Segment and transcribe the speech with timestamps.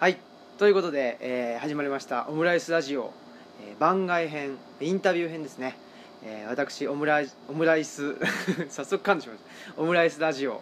[0.00, 0.18] はい。
[0.58, 3.12] ということで、えー始まりましたオムライスラジオ、
[3.68, 5.76] えー番外編インタビュー編ですね、
[6.24, 8.16] えー私オムライオムライス
[8.70, 9.82] 早速噛んでしまいました。
[9.82, 10.60] オムライスラジオ。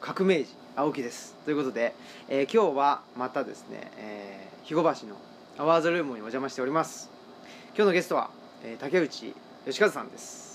[0.00, 1.34] 革命児青木です。
[1.44, 1.94] ということで、
[2.28, 5.16] えー今日はまたですね、えー肥後橋の
[5.56, 7.10] アワーズルームにお邪魔しております。
[7.74, 8.30] 今日のゲストは、
[8.64, 9.34] えー竹内
[9.66, 10.47] 義和さんです。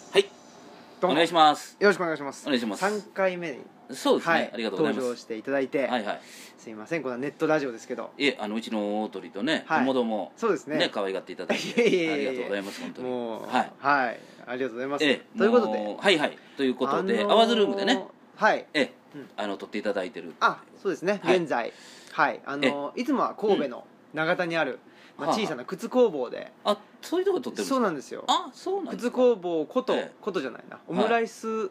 [1.08, 1.78] お願いします。
[1.80, 2.44] よろしくお願いします。
[2.46, 2.86] お願いします。
[2.86, 3.60] 3回目に、
[3.92, 5.04] そうですね、はい、ありがとうございます。
[5.04, 6.22] 登場していただいて、はいはい。
[6.58, 8.12] すいませんこれはネットラジオですけど。
[8.18, 9.86] いえあのうちの大鳥とねはい。
[9.86, 10.77] 友もそうですね。
[10.77, 12.12] ね可愛がっていただいて。
[12.12, 13.08] ありがとうございます本当に。
[13.10, 13.72] もうはい。
[13.80, 16.38] はい、ありがとうございます、ええということもでうはいはい。
[16.58, 18.05] ということで、あのーアワーズルームでね。
[18.35, 18.66] はい。
[18.74, 18.94] ええ。
[19.16, 19.30] うん。
[19.35, 20.34] あの撮っていただいてる。
[20.40, 21.38] あそうですね、はい。
[21.38, 21.74] 現在。
[22.12, 22.40] はい。
[22.46, 24.80] あのいつもは神戸の長田にある、
[25.17, 27.76] まあ、はあ小さな靴工房で、あそういうとこ撮ってるんですか？
[27.76, 28.23] そうなんですよ。
[28.27, 29.12] あそうなんですか？
[29.12, 30.12] 靴工房こと、ええ。
[30.21, 30.80] ことじゃないな。
[30.88, 31.70] オムライス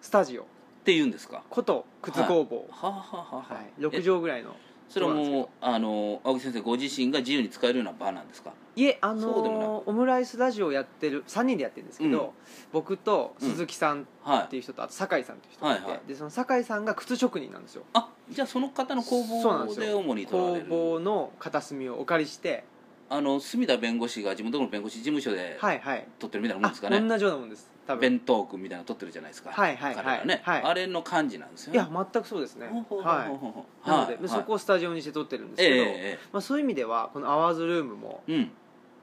[0.00, 0.42] スタジオ。
[0.42, 0.44] っ
[0.82, 1.42] て言うんですか？
[1.50, 4.56] こと靴工房、はあ、はあはあはい、6え畳ぐらいの。
[4.88, 8.52] それはそうなんですもうあの青木先生ご自身が自由に使えるような場なんですか？
[8.74, 12.28] いえあそうでもなのオムライスラジオやってる3人でやってるんですけど、うん。
[12.72, 16.08] 僕と鈴木さんはいっていう人とあと酒井さんっていう人がいて、はいはい。
[16.08, 17.84] でその酒井さんが靴職人なんですよ。
[17.92, 19.86] あじゃあその方の工そうなん房ですよ。
[19.86, 22.64] で主に撮られ工る房の片隅をお借りして
[23.12, 26.06] あの隅田弁護士が地元の弁護士事務所ではいはい。
[26.20, 27.00] 撮ってるみたいなもんあですかね。
[27.00, 28.00] 同じようなもんです多分。
[28.00, 29.50] 弁当君みたいなの撮ってるじゃないですか。
[29.50, 30.62] はいはいはい彼らね、はい。
[30.62, 32.68] あれの感じなんですよいや全くそうですね。
[32.68, 33.90] ほうほうほうはい。
[33.90, 34.28] なので、はい。
[34.28, 38.50] そこをスタジオにして撮ってるんですええけど、えまあ、そういう意味ではこのアワーズルームも、えうん。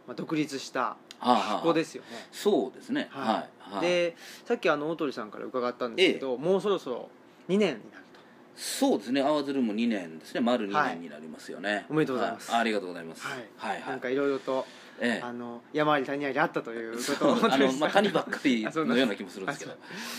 [0.08, 3.10] まあ、独立したはあはあ箱ですよね、そうですね。
[3.12, 7.10] ははいい、はい、でさっきあの大鳥さんから伺ったんですけど、もうそろそろ
[7.50, 8.04] 2年になる
[8.58, 9.22] そうですね。
[9.22, 10.42] アワーズルーム2年ですね。
[10.42, 10.96] 丸2はい。
[10.96, 12.52] 年になりますよね、おめでとうございます。
[12.52, 13.26] はありがとうございます。
[13.26, 13.46] はい。
[13.56, 13.84] はいはい。
[13.84, 14.66] となんかいろいろと、
[15.00, 15.22] ええ。
[15.24, 19.72] あの山あり谷ありあったということあの、まあ、谷ばっかり のような気もするんですけど。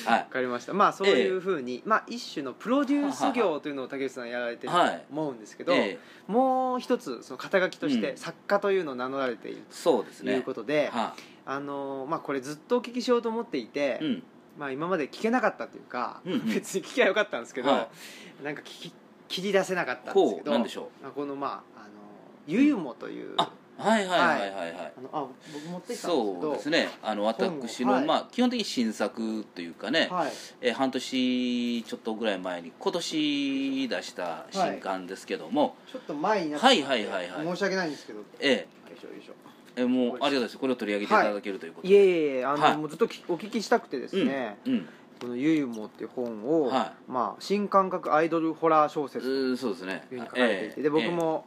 [0.07, 0.19] はい。
[0.21, 0.73] わかりました。
[0.73, 5.99] まあそういうふうに、まあ一種のプロデュース業というのを竹内さんやられてるとはい思うんですけど、ええ。
[6.29, 8.17] もう一つその肩書きとしてうん。
[8.17, 10.35] 作家というのを名乗られているうですね。
[10.35, 14.23] いうことで、はあのまあこれずっとお聞きしようと思っていて、い、うん
[14.59, 16.55] まあ今まで聞けなかったというか、うんうん。
[16.55, 17.89] 別に聞きゃよかったんですけど、は
[18.43, 18.93] なんか聞き
[19.29, 21.03] 切り出せなかったんですけどほうなんでしょう？
[21.05, 21.47] まあこのま
[21.77, 21.89] ああの
[22.47, 24.51] ゆゆもという、あはいはいはいはい。
[24.51, 24.93] はい。
[24.99, 26.89] あのあ僕持ってきたんですけどそうですね。
[27.03, 28.05] あの私の、はい。
[28.05, 30.33] まあ基本的に新作というかね、はい。
[30.61, 37.47] えー半年ちょっとぐらい前に今年出した新刊ですけども、ちょっと前になってはいはいはいはい。
[37.47, 38.19] 申し訳ないんですけど。
[38.19, 38.67] よえ。
[38.97, 39.35] いしょよいしょ
[39.79, 40.59] ええーもうありがいます。
[40.59, 41.97] これを取り上げていただけるということで、い。
[41.97, 42.77] えいえいえあの、はい。
[42.77, 44.89] もうずっときお聞きしたくてですね、うん、うん。
[45.21, 51.47] この「ゆゆも」っていう本を、はまあ、新感覚アイドルホラー小説そうでうふうに書かれていて、で僕も,、も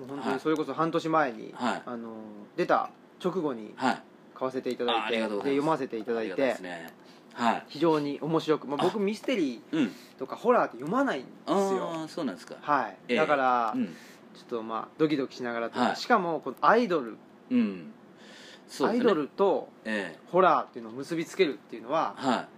[0.00, 0.34] う本当はい。
[0.34, 1.82] にそれこそ半年前に、はい。
[1.86, 2.14] あの
[2.56, 2.90] 出た
[3.22, 4.02] 直後にえーはい。
[4.34, 6.92] 買わせていただいてりがとうございで読ませていただいてね。
[7.34, 7.64] はい。
[7.68, 9.82] 非常に面白く、まあ、僕あミステリうん。
[9.84, 12.06] ーとかホラーって読まないんですよ。
[12.08, 12.56] そうなんですか。
[12.60, 13.16] はい、ええ。
[13.16, 13.92] だから、うん、ちょ
[14.42, 17.16] っとまあドキドキしながらしかもこのアイドル、
[17.50, 17.92] うん、
[18.68, 19.08] そうですね。
[19.08, 22.48] アイドルとえホラーっていうのを結びつけるっていうのはえはい。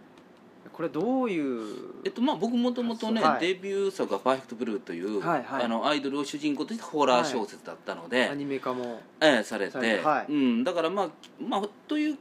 [0.72, 2.02] これどういう？
[2.04, 3.40] えっとまあ、僕もともとね、はい。
[3.40, 5.64] デビュー作が「パーフェクトブルー」という、はいはい。
[5.64, 10.32] あのアイドルを主人公としてホラー小説だったので、アニメ化もええされてされてはい。
[10.32, 11.08] うん、だからまあ、
[11.40, 12.18] まあ、という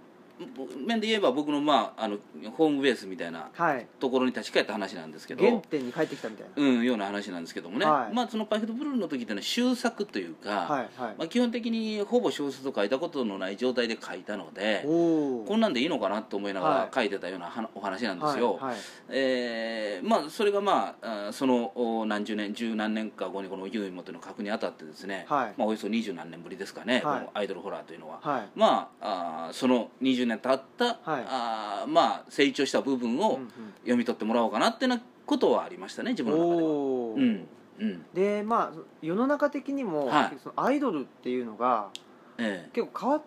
[0.85, 2.17] 面で言えば僕の,、まあ、あの
[2.57, 3.87] ホームベースみたいなはい。
[3.99, 8.13] ところに立ち返った話なんですけど原点に帰ってきたみたいな、うん、ような話なんですけどもね、はい。
[8.13, 16.77] まあ、そのパーフェクトブルーの時っていうのは終作というか、はいはい、まあ、基本的にほぼ小説を書いたことのない状態で書いたのでこんなんでいいのかなと思いながはい。
[16.87, 18.53] ら書いてたようなはお話なんですよ。
[18.55, 18.75] はいはい。
[19.09, 25.53] えーまあ、それがまああそのお何十年十何年か後にこの「ユーモ」というのを書くにあたってですね、はい。
[25.57, 27.01] まあ、およそ二十何年ぶりですかね、はい。
[27.03, 28.49] このアイドルホラーというのは、はい。
[28.55, 31.25] まああーその20年経った、はい。
[31.27, 33.47] あーまあ、成長した部分をうん
[33.81, 36.69] 読み取ってもらおうかなっていうことはありましたね自うん分の中では。
[36.69, 37.47] うん
[37.79, 38.05] うん。
[38.13, 40.37] でまあ世の中的にも、はい。
[40.41, 41.89] そのアイドルっていうのが
[42.37, 42.69] ええ。
[42.73, 43.21] 結構変わっ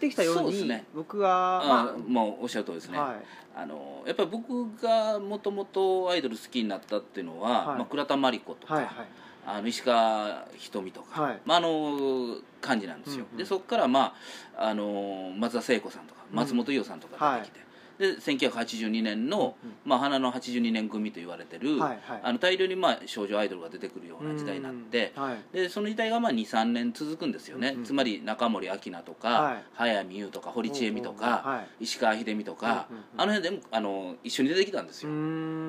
[0.00, 0.84] てきたようにそうですね。
[0.94, 3.16] 僕はあまーもうおっしゃる通りですね、あはい。
[3.56, 7.78] あのやっぱり僕がもともとアイドル好きになったっていうのは、はい。
[7.78, 9.06] まあ、倉田真理子とか、はいはい
[9.46, 11.40] あの石川ひとみとか、はい。
[11.44, 14.14] まあ、あの感じなんですよ、うんうんでそこから、ま
[14.56, 17.63] あ、あの松田聖子さんとかうん松本伊代さんとか出てきて、
[17.98, 22.20] で1982年の、うんまあ、花の82年組と言われてる、はいはい。
[22.22, 25.36] あの大量に、まあ、少女アイドルが出てくるような時代になって、うんはい。
[25.52, 27.84] でその時代がまあ23年続くんですよね、うんうん。
[27.84, 29.62] つまり中森明菜とか、はい。
[29.74, 31.84] 早見優とか堀ちえみとか、はい。
[31.84, 33.20] 石川秀美とか、うんうんうん。
[33.20, 35.16] あの辺でもあの一緒に出てきたんですうよ、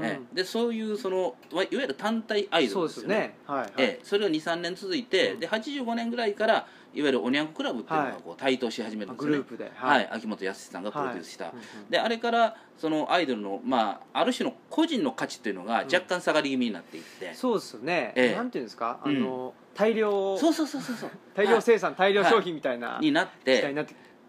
[0.03, 0.35] ええ。
[0.35, 3.15] でそういうそのいわゆる単体アイドそうルでよね。
[3.17, 3.55] ですすよね。
[3.55, 3.99] はいはい、ええ。
[4.03, 5.39] それが23年続いて、うん。
[5.39, 8.21] で85年ぐらいからいわゆるおにゃんこクラブっていうのがはい。
[8.23, 9.37] こう台頭し始めるんですよね。
[9.37, 9.71] グループで。
[9.75, 11.53] はい、秋元康さんがプロデュースした、
[11.89, 18.35] であれからそのアイドルの、まあ、ある種の個人の価値っていうのが若干下がり気味になっていって、そうですよね、ええ。
[18.35, 18.99] なんていうんですか？
[19.03, 19.21] あうん。
[19.21, 21.09] の、大量そうそうそうそうそう。
[21.35, 23.73] 大量生産、大量消費みたいなになって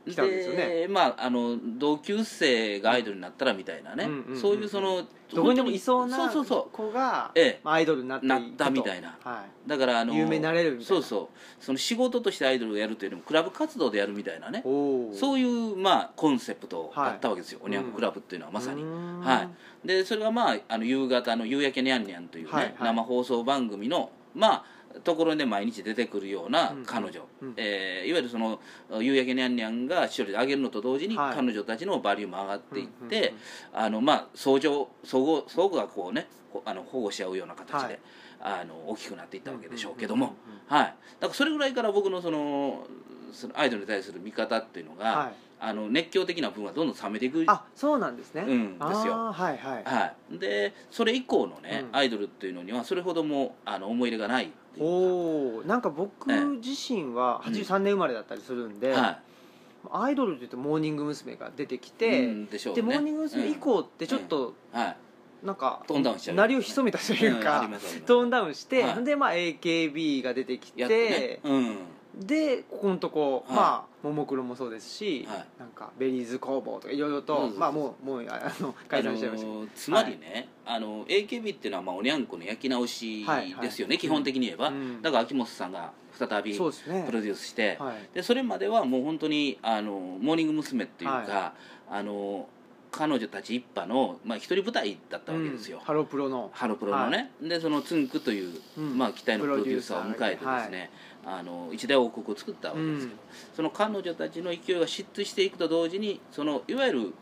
[0.06, 0.66] なってきたんですよね。
[0.66, 4.08] でまああの同級生がアイドルになったらみたいなね、
[4.40, 5.02] そういうその
[5.34, 7.32] どこにでもいそうなそうそうそ子が
[7.64, 9.16] アイドルになっなったみたいな。
[9.22, 10.86] はうだからあの有名になれるみたいな。
[10.86, 11.64] そうそう。
[11.64, 14.62] その仕事としてアイドルをやるというよりもクラブ活動でやるみたいなね。
[14.62, 19.48] そういう、まあ、コンセプトはいだったわけですよ、おにゃんこクラブっていうのはまさに、は
[19.84, 22.74] い、でそれがまああの夕方の「夕焼けにゃんにゃん」というね、はいはい。
[22.80, 24.64] 生放送番組のまあ
[25.04, 26.84] ところで毎日出てくるようなうん。
[26.84, 27.54] 彼女、うん。
[27.56, 28.60] えーいわゆるその
[29.00, 31.36] 「夕焼けにゃんにゃん」が視聴率上げるのと同時に、はい。
[31.36, 33.36] 彼女たちのバリューも上がっていって、うんうんうん
[33.72, 37.98] あのまあ相乗相互相互がこうねこあの保護し合うような形で、はい。
[38.38, 40.76] あの大きくなっていったわけでしょうけども、うんうんうん。
[40.76, 42.86] はい、だからそれぐらいから僕のその
[43.32, 49.32] そのアイドルに対する見方っていうのが、はいあの熱狂的な部分がどんどん冷めていくあそうなんですね、うんですよ。
[49.32, 49.84] はいはい。
[49.84, 51.96] はい、でそれ以降のね、うん。
[51.96, 56.44] アイドルっていうのにはそれほどもあの思い入れがないっていうおおなんか僕ええ。
[56.44, 61.36] 自身は83年生まれだったりするんで、かはアイドルって言うとモーニング娘。
[61.36, 63.48] が出てきい、て、うんでしょうでねモーニング娘。
[63.48, 64.78] 以降ってちょっとうん。
[64.78, 64.96] はい。
[65.42, 66.36] なんかトーンダウンしちゃう。
[66.36, 67.68] 鳴りを潜めたというか
[68.04, 69.04] トーンダウンして、はい。
[69.04, 71.40] でまあ AKB が出てきてね。
[71.44, 71.76] うん
[72.16, 73.56] でここのとこ、はい。
[73.56, 75.46] まあももクロもそうですし、はい。
[75.58, 83.66] なんか Berryz工房とかいろいろとまあもうもうあの解散しちゃいましたけど、あのーつまりね、あの AKB っていうのはまあおにゃんこの焼き直しはいはい。
[83.66, 85.02] ですよね、基本的に言えば、うん。
[85.02, 87.04] だから秋元さんが再びそうですね。
[87.06, 88.14] プロデュースして、はい。
[88.14, 90.84] でそれまではもう本当にあのモーニング娘。
[90.84, 91.52] っていうか、は
[91.90, 92.48] あの
[92.90, 95.84] 彼女たち一派の、まあ、一人舞台だったわけですよ、うん。
[95.84, 96.50] ハロプロの。
[96.54, 98.96] ハロプロのね、でそのつんくという、うん。
[98.96, 100.90] まあ、期待のプロデューサーを迎えてですね、
[101.26, 103.20] あの一大王国を作ったわけですけど、
[103.56, 107.14] その彼女たちの勢いが失墜していくと同時にそのいわゆる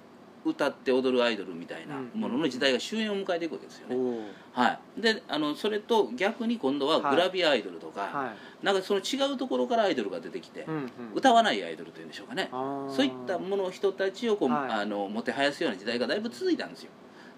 [0.44, 8.64] 歌って踊るアイドルみたいなものの時代が終焉を迎えていくわけですよね、おーはい、であのそれと逆に今度はグラビアアイドルとか、はい。
[8.64, 10.90] なんかその違うところからアイドルが出てきて、うんうん。
[11.14, 12.50] 歌わないアイドルというんでしょうかね。
[12.88, 14.70] そういったもの人たちをこう、はい。
[14.70, 16.90] あのもてはやすような時代がだいぶ続いたんですよ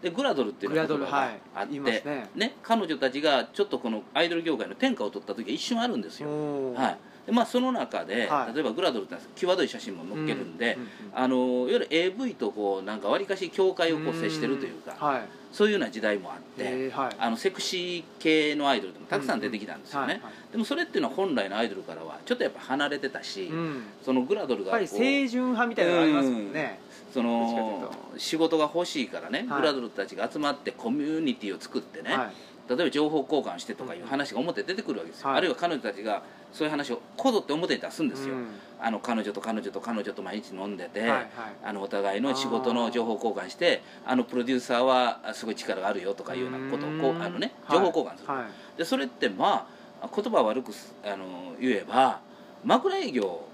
[0.03, 2.05] でグラドルっていうの葉があって、言います
[2.35, 2.55] ね。
[2.63, 6.29] 彼女たちがちょっとこのアイドル業界の天下を取った時が一瞬あるんですよ、
[6.75, 6.99] はい。
[7.27, 8.55] でまあ、その中で、はい。
[8.55, 10.89] 例えばグラドルって際どい写真も載っけるんで、うんうん
[11.19, 15.23] あのいわゆる AV とこうなんかわりかし境界をこう接してるというか、はい。
[15.51, 17.17] そういうような時代もあって、えーはい。
[17.19, 20.21] あのセクシー系のアイドルでもたくさん出てきたんですよね、
[20.53, 23.83] でもそれっていうのは本来のアイドルからはちょっとやっぱ離れてたし、うん。
[24.05, 26.79] そのグラドルがやっぱり清純派みたいなのがありますもんね。
[26.86, 29.61] そどっちかの仕事が欲しいからね、はい。
[29.61, 32.33] グラドルたちが集まってコミュニティを作ってね、はい。
[32.69, 35.39] 例えば情報交換してとかいう話が表に出てくるわけですよ、はい。
[35.39, 36.23] あるいは彼女たちが
[36.53, 38.47] そういう話をこぞって表に出すんですよ、うん。
[38.81, 41.27] あの彼女と彼女と彼女と毎日飲んでて、はいはい。
[41.65, 47.23] あのお互いの仕事の情報交換してあのプロデューサーはあすごい力があるよとかいうようなことをこううん。
[47.23, 48.79] あのね情報交換する、はい。
[48.79, 49.69] でそれってま
[50.03, 52.21] あ言葉を悪くすあの言えば
[52.65, 53.46] 枕営業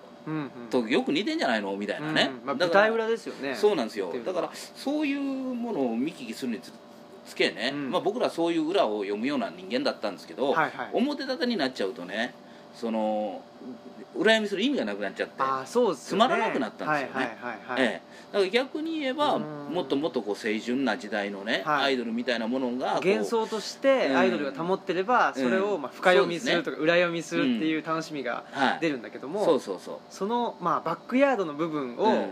[0.70, 1.76] とよく似てんじゃないの？
[1.76, 3.54] みたいなね、うんまあ、舞台裏ですよね。
[3.54, 4.12] そうなんですよ。
[4.24, 6.72] だからそういうものを見聞きするにつ
[7.26, 7.90] つけね、うん。
[7.90, 10.90] まあ、僕らそういう裏を読むような人間だったんですけど、はいはい。
[10.92, 12.34] 表立てになっちゃうとね
[12.74, 13.42] その
[14.16, 15.96] 羨みする意味がなくなっちゃって、ああそうね。
[15.96, 17.14] つまらなくなったんですよね。
[17.14, 19.42] はいはいはいはい、ええ、だから逆に言えばうん。
[19.72, 21.84] もっともっとこう清純な時代のね、はい。
[21.84, 24.16] アイドルみたいなものが幻想としてうん。
[24.18, 29.98] アイドルが保ってれば、それをまあ深読みするとか裏読みするっていう楽しみがはい、出るんだけども、そうそうそう。
[30.10, 32.28] そのまあバックヤードの部分を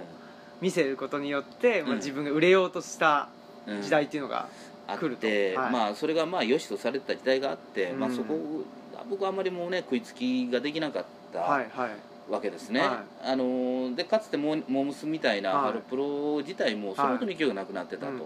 [0.60, 3.28] 見せることによって、まあ、うん自分が売れようとした
[3.66, 3.76] うん。
[3.76, 4.48] うん時代っていうのが、
[4.86, 5.18] あ来ると。
[5.18, 5.72] って、はい。
[5.72, 8.16] まあそれがまあ良しとされてた時代があって、まあうん。
[8.16, 8.64] そこ
[9.08, 11.90] 僕はあんまりもうね食いつきができなかったはいはい
[12.30, 15.64] わけですね、はあのーでかつてモーモームスみたいなはい。
[15.64, 18.22] ハロプロ自体もそのほどに勢いがなくなってたと、うんうん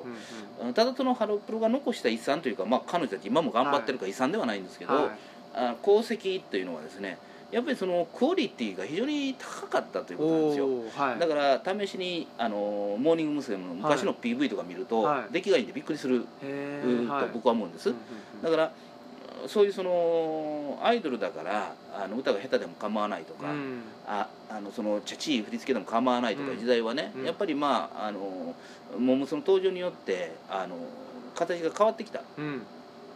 [0.61, 0.67] うん。
[0.69, 5.05] うんただそのハロプロが残した遺産というか、まあ、彼女たち今も頑張ってるから遺産ではないんですけど、はい。
[5.55, 7.17] あ功績というのはですね
[7.51, 10.69] やっぱりそのクオリティが非常に高かったということなんですよ。
[10.95, 11.19] はい。
[11.19, 12.57] だから試しにあの
[13.01, 13.57] モーニング娘。
[13.57, 15.33] の昔の PV とか見ると、はい。
[15.33, 16.27] 出来がいいんでびっくりする、と
[17.33, 17.95] 僕は思うんです、
[18.43, 18.73] だから
[19.49, 23.83] そういうそのアイドルだからあの歌が下手でも構わないとか、うん。
[24.07, 27.25] ああのそのチャチい振り付けでも構わないとか時代はね、うん。
[27.25, 28.55] やっぱりまああの
[28.99, 30.77] モームスの登場によってあの
[31.35, 32.63] 形が変わってきた、うん。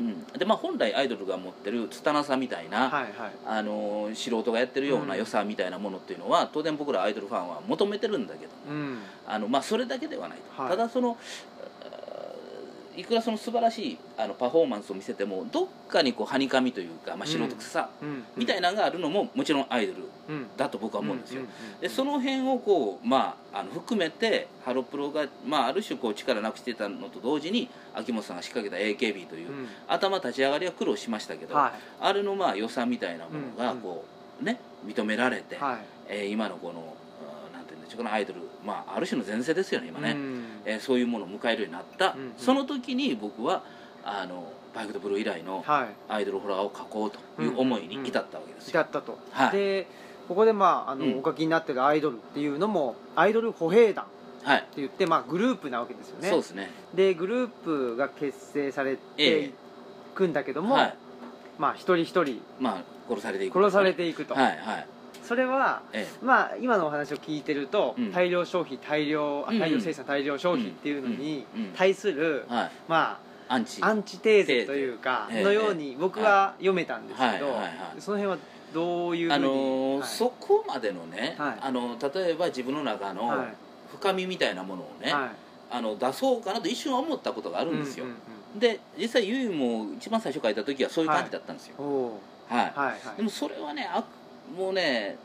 [0.01, 3.13] うん、でまあ本来アイドルが持ってる拙さみたいな、はいはい。
[3.47, 5.19] あの素人がやってるようなうん。
[5.19, 8.99] 良さみたいなものっていうのは当然僕らアイドルファンは求めてるんだけどうん。
[9.27, 10.71] あの、まあ、それだけではないと、はい。
[10.71, 11.17] ただその
[12.99, 21.43] いくらその素晴らしいあのパフォーマンスを見せてもどっかにこうはにかみというか、まあ、素人臭うんみたいなのがあるのももちろんアイドルうんだと僕は思うんですよ、
[21.81, 29.69] でその辺をこう、まあ、あの含めてハロプロが、まあ、ある種こう力なくしてたのと同時に秋元さんが仕掛けた AKB という、うん。
[29.87, 34.05] 頭立ち上がりは苦労しましたけど、はあれのまあ良さみたいなものがうんこ
[34.40, 35.78] う、ね認められて、いはい。
[36.09, 40.45] えー今のこのうんなんていうんでしょうかねアイドル、まあ、ある種の前世ですよね今ね、うん。
[40.65, 42.33] えーそういうものを迎えるようになった、うんうん。
[42.37, 43.62] その時に僕は
[44.05, 45.88] あのバイクとブルー以来のはい。
[46.09, 49.53] アイドルホラーを描こうという思いに至ったわけですよ、至ったと、はい。
[49.53, 49.87] で
[50.29, 51.19] ここでまああの、うん。
[51.21, 54.09] お書きになってるアイドルっていうのもアイドル歩兵団っ
[54.43, 54.67] てはい。
[54.77, 56.29] 言って、まあ、グループなわけですよね。
[56.29, 56.71] そうですね。
[56.95, 59.53] でグループが結成されてえい
[60.15, 60.97] くんだけども、はい。
[61.59, 64.87] まあ一人一人まあ殺されていく殺されていくと、はいはい
[65.29, 68.13] それはえまあ今のお話を聞いてると、うん。
[68.13, 69.57] 大量消費大量あうん。
[69.57, 71.65] うん大量生産大量消費っていうのにうん。
[71.65, 71.73] うん。
[71.77, 72.71] 対する、えはい。
[72.89, 73.83] まアンチ。
[73.83, 78.39] あアンチテーゼというかのように僕は読めたんですけど、はいはいはいその辺は
[78.73, 80.09] どういうふうに、あのーはい。
[80.09, 81.57] そこまでのね、はい。
[81.61, 83.55] あの例えば自分の中のはい。
[83.91, 85.31] 深みみたいなものをね、はい。
[85.71, 91.75] あの出そうかなと一瞬思ったことがあるんですよ、うで実際ゆいも一番最初書いた時はそういう感じだったんですよ。
[92.49, 94.03] はい、ーはいはいでもそれはねあ
[94.57, 95.17] もうね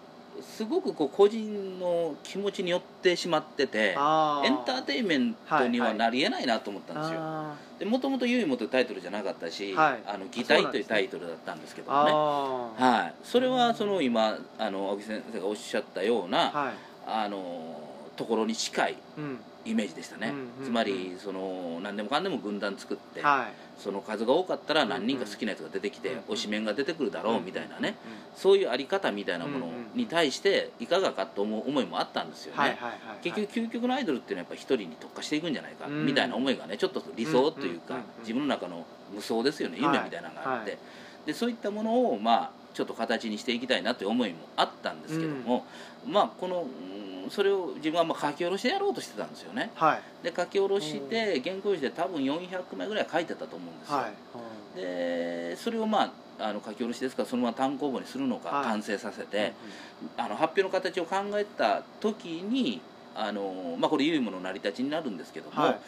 [0.42, 10.00] すごくこう個人の気持ちによってしまっててあエンターテインメントにははいなりえないなと思ったんですよ、あでもともと「ゆいも」というタイトルじゃなかったし「はい。
[10.06, 12.86] あの擬態」というタイトルだったんですけーどもね。
[12.86, 16.74] はい、それはその今あの青木先生がおっしゃったような、はい。
[17.06, 17.80] あの
[18.15, 23.53] ところに近いうんイメージでしたね、つまりその何でもかんでも軍団作って、はい。
[23.82, 27.96] その数が多かったら何人か好きなやつが出てきて、推しメンが出てくるだろうみたいなね、
[28.36, 32.77] うそういうあり方みたいなものに対していかがかと思う思いもあったんですよね、
[33.22, 36.05] 結局究極のアイドルっていうのはやっぱ一人に特化していくんじゃないかうん。
[36.05, 39.96] みたいな思いがねちょっと理想というか自分の中の無双ですよねはい。
[39.96, 40.79] 夢みたいなのがあって、はい。
[41.25, 45.65] でそういったものをまあちょっと形にしていきたいなという思いもあったんですけども、
[46.05, 46.65] まあこのう
[47.10, 49.72] んそれを自分はまあ書き下ろしてやろうとしてたんですよね。
[49.75, 50.01] はい。
[50.24, 54.75] で書き下ろして原稿用紙で多分400枚ぐらい書いてたと思うんですよ、はい。
[54.75, 58.65] でそれをまああの書き下ろしですからそのまま単行本にするのかはい。
[58.65, 62.82] 完成させて、うんあの発表の形を考えた時に
[63.15, 65.80] あの、まあ、これ「ゆいもの成り立ち」になるんですけども、はい。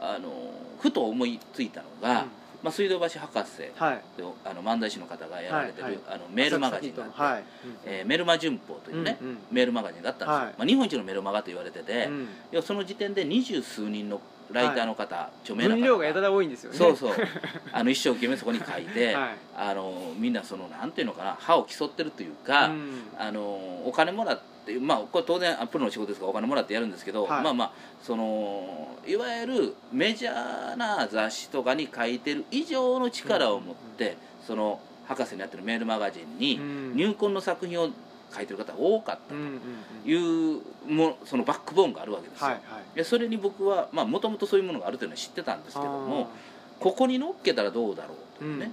[0.00, 0.28] あの
[0.80, 2.26] ふと思いついたのが、
[2.64, 4.02] まあ、水道橋博士はい。
[4.16, 7.44] とあの漫才師の方がやられてる、あのメールマガジンがあって、はい。
[7.84, 9.18] えーメルマ旬報というね、
[9.52, 10.54] メールマガジンがあったんですよ、はい。
[10.56, 12.28] まあ、日本一のメルマガと言われてて、うん。
[12.52, 14.18] 要はその時点で二十数人の
[14.50, 16.78] ライターの方、著名な方分量がやたら多いんですよね。
[16.78, 17.14] そうそう。
[17.70, 19.36] あの一生懸命そこに書いて、はい。
[19.56, 23.02] あのみんなそのなんていうのかな歯を競ってるというか、うん。
[23.18, 23.42] あの
[23.84, 34.16] お金もらってまあこれ当然プロの仕事ですからお金もらってやるんですけど、はいまあまあそのいわゆるメジャーな雑誌とかに書いてる以上の力を持って、
[34.46, 37.90] その博士になってるメールマガジンにうん入魂の作品を
[38.34, 39.60] 書いてる方が多かったうんうんうん
[40.02, 40.60] という
[40.92, 46.28] もそのバックボーンがあるわけですよ、はいはいでそれに僕はもともとそういうものがあるというのは知ってたんですけども
[46.78, 48.70] ここに乗っけたらどうだろうというね、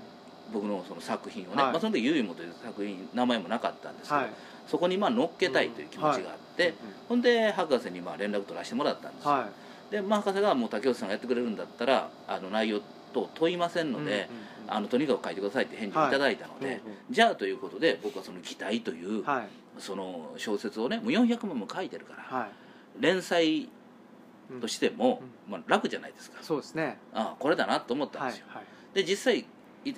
[0.53, 4.29] 僕のその作品をね、はいまあ、その時「ゆいも」という作品名前もなかったんですけど、はい
[4.67, 6.75] そこにまあ乗っけたいという気持ちがあって、うん
[7.09, 9.49] ほんで博士にまあ連絡取らせてもらったんですよ、は
[9.91, 12.79] で、まあ、博士がもう竹内さんがやってくれるんだったらあの内容
[13.13, 14.25] 等問いませんいので、うんうんうん。
[14.67, 19.47] あのとにかく書いてくださいって返事をいただいたので、はいうんうんじゃあということで僕はその「期待」という、はい。
[19.79, 22.49] その小説をねもう400万も書いてるから、はい。
[22.99, 23.69] 連載
[24.49, 26.97] うんとしても、まあ、楽じゃないですか、そうですね。
[27.13, 28.63] ああこれだなと思ったんはいですよ、はい
[28.93, 29.45] で実際い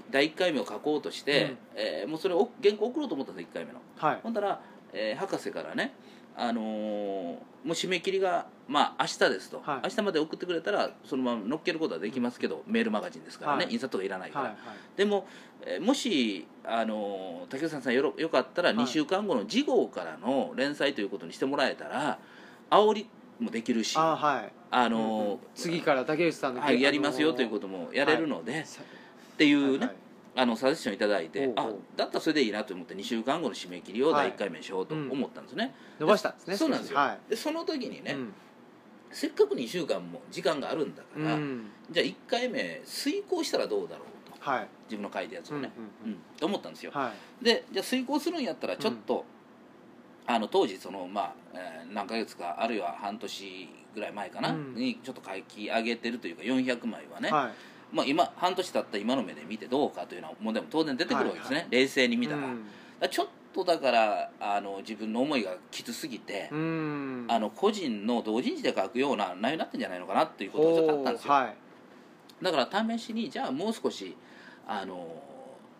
[0.10, 1.58] 第1回目を書こうとして、うん。
[1.76, 3.80] えーもうそれを原稿送ろうと思ったんです1回目の。
[3.98, 4.20] はい。
[4.24, 4.62] ほんだら、
[4.94, 5.94] えー博士からね、
[6.38, 9.80] あのーもう締め切りが、まあ、明日ですと、はい。
[9.84, 13.74] 明日まで送ってくれたらそのまま乗っけることはできますけど、メールマガジンですからね、はい。
[13.74, 14.56] 印刷とかいらないから、はい
[14.98, 15.26] でも、
[15.66, 18.78] えーもし、あのー竹内さんよろよかったらはい。
[18.78, 22.20] 2週間後の次号からの連載ということにしてもらえたら
[22.70, 23.08] 煽り
[23.40, 24.52] もできるし、あはい。
[24.72, 28.66] あのー次から竹内さんのはい、やりますよということもやれるので、
[29.34, 29.90] っていうね、
[30.36, 34.30] あのサジェッションいただいてあだったらそれでいいなと思って2週間後の締め切りをはい。
[34.30, 38.34] 第1回目にしようと思ったんですね、伸ばしたんですねそうなんですよ、はでその時にね、いうん。
[39.12, 44.50] せっかく2週間も時間があるんだから、うんじゃあ1回目遂行したらどうだろうと。
[44.50, 44.68] はい。
[44.86, 46.20] 自分の書いたやつをね、うんうんうん。
[46.40, 46.92] と思ったんですよ。
[46.94, 47.12] は
[47.42, 47.46] い。
[47.46, 49.26] でじゃあ遂行するんやったらちょっと、
[50.26, 54.76] あの当時そのまあ、えー何ヶ月かあるいは半年ぐらい前かな、うん。
[54.76, 62.66] にちょっと書き上げてるというか400枚はね、はいまあ、今半年経った今の目で見てどうかというような問題も当然出てくるわけですね、冷静に見たら,、うん。
[63.00, 67.26] らちょっとだからあの自分の思いがきつすぎて、うん。
[67.30, 71.56] あの個人の同人誌で書くような内容になってんじゃないのかなっていうことがちょっとあったんですよ、はい。
[72.42, 74.18] だから試しにじゃあもう少し
[74.68, 75.22] あの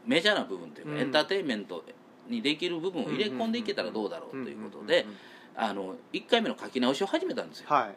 [0.06, 1.00] メジャーな部分というか、うん。
[1.00, 1.84] エンターテインメント
[2.30, 5.18] にできる部分を入れ込んでいけたらどうだろうということでんんんん
[5.56, 7.68] あの1回目の書き直しを始めたんですよ。
[7.70, 7.96] はい。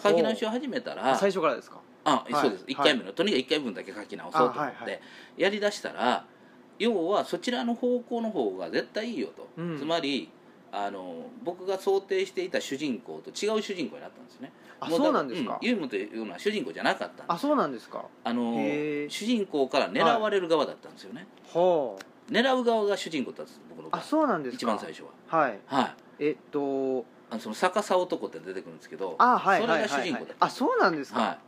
[0.00, 1.80] 書き直しを始めたら最初からですか？
[2.04, 2.34] あ、はい。
[2.34, 2.64] そうです。
[2.64, 2.74] はい。
[2.74, 5.00] 1回目の、とにかく1回分だけ書き直そうと思って、
[5.36, 6.24] やりだしたら
[6.78, 9.78] 要はそちらの方向の方が絶対いいよと、うん。
[9.78, 10.30] つまり
[10.72, 14.52] あの僕が想定していた主人公と違う主人公になったんですね。
[14.80, 15.58] あそうなんですか？
[15.60, 17.24] うんユームというのは主人公じゃなかったんです。
[17.28, 18.04] あそうなんですか？
[18.24, 18.54] あの
[19.08, 24.56] 主人公から狙われる側だったんですよね、ほう狙う側が主人公だったんです僕の場あ合そうなんですか？
[24.56, 25.08] 一番最初は。
[25.26, 25.58] はい。
[25.66, 25.82] は
[26.18, 26.24] い。
[26.24, 27.04] えっと。
[27.32, 29.90] あのその逆さ男って出てくるんですけどあはいそれがはいはい。
[29.90, 31.20] はい主人公だったあそうなんですか？
[31.20, 31.38] はい、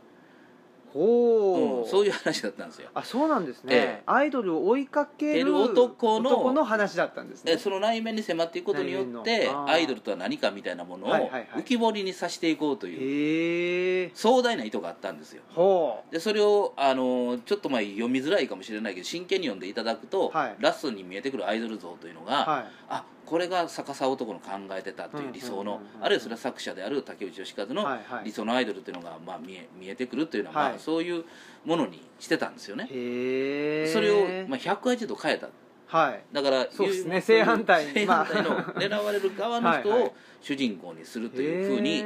[0.93, 2.89] ほううんそういう話だったんですよ。
[2.93, 7.53] あそうなんですえねアイドルを追いかけるる男の男の話だったんですね。
[7.53, 15.41] でその内面に迫っていくことによってアイドルとは何かみたいなものを浮き彫りにさせていこうという壮大な意図があったんですよ。
[15.49, 20.55] ほでそれをあのちょっとまあ読みづらいかもしれないけど真剣に読んでいただくと、はい。
[20.59, 22.65] ラストに見えてくるアイドル像というのが、うはい。
[22.89, 28.25] あこれが逆さ男の考えてたという理想の、あるいはそれは作者である竹内義和のはいはい。
[28.25, 31.25] 理想のアイドルというのが、まあ、見え見えてくるというのは、まあはいそういう
[31.65, 32.87] ものにしてたんですよね。
[32.91, 35.49] へえそれを、まあ、180度変えた。
[35.87, 36.23] はい。
[36.31, 37.15] だからそうですね。
[37.15, 37.93] いう正反対に。
[37.93, 40.07] 正反対の狙われる側の人はいはい。
[40.09, 42.03] を主人公にするというふうに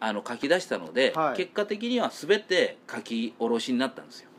[0.00, 1.36] あの書き出したので、はい。
[1.36, 4.30] 結果的には全て書き下ろしになったんですよ。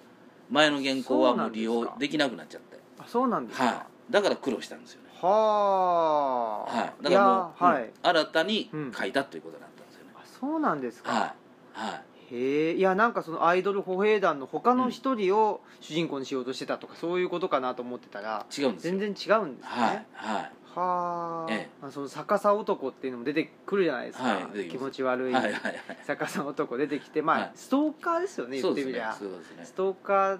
[0.49, 2.79] 前の原稿はもう利用できなくなっちゃって。
[2.97, 3.65] あそうなんですか。
[3.65, 3.71] は
[4.09, 4.11] い。
[4.11, 5.02] だから苦労したんですよ。
[5.02, 6.77] ねはあ。
[6.77, 7.03] はい。
[7.03, 7.91] だからもう、やはいうん。
[8.01, 11.11] 新たにうん書いたということだったんですよね、あそうなんですか。
[11.11, 11.33] はい。
[11.73, 12.03] はい。
[12.35, 18.97] へえいやなんかそのアイドル歩兵団の他の一人を主人公にしようとしてたとかそういうことかなと思ってたら違うんですよ。
[18.97, 19.69] 全然違うんですね。
[19.69, 20.05] はい。
[20.13, 20.51] はい。
[20.75, 21.69] はあ、ええ。
[21.81, 25.33] まあその逆さ男っていうのも出てくるじゃないですか、はい気持ち悪い。
[25.33, 25.81] はいはいはい。
[26.07, 27.51] 逆さ男出てきてまあ、はい。
[27.55, 29.13] ストーカーですよね言ってみりゃ。
[29.13, 29.65] そうですね。
[29.65, 30.39] ストーカー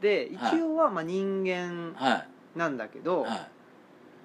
[0.00, 2.24] ではい一応はまあ人間は
[2.56, 3.24] なんだけど、い。
[3.28, 3.48] は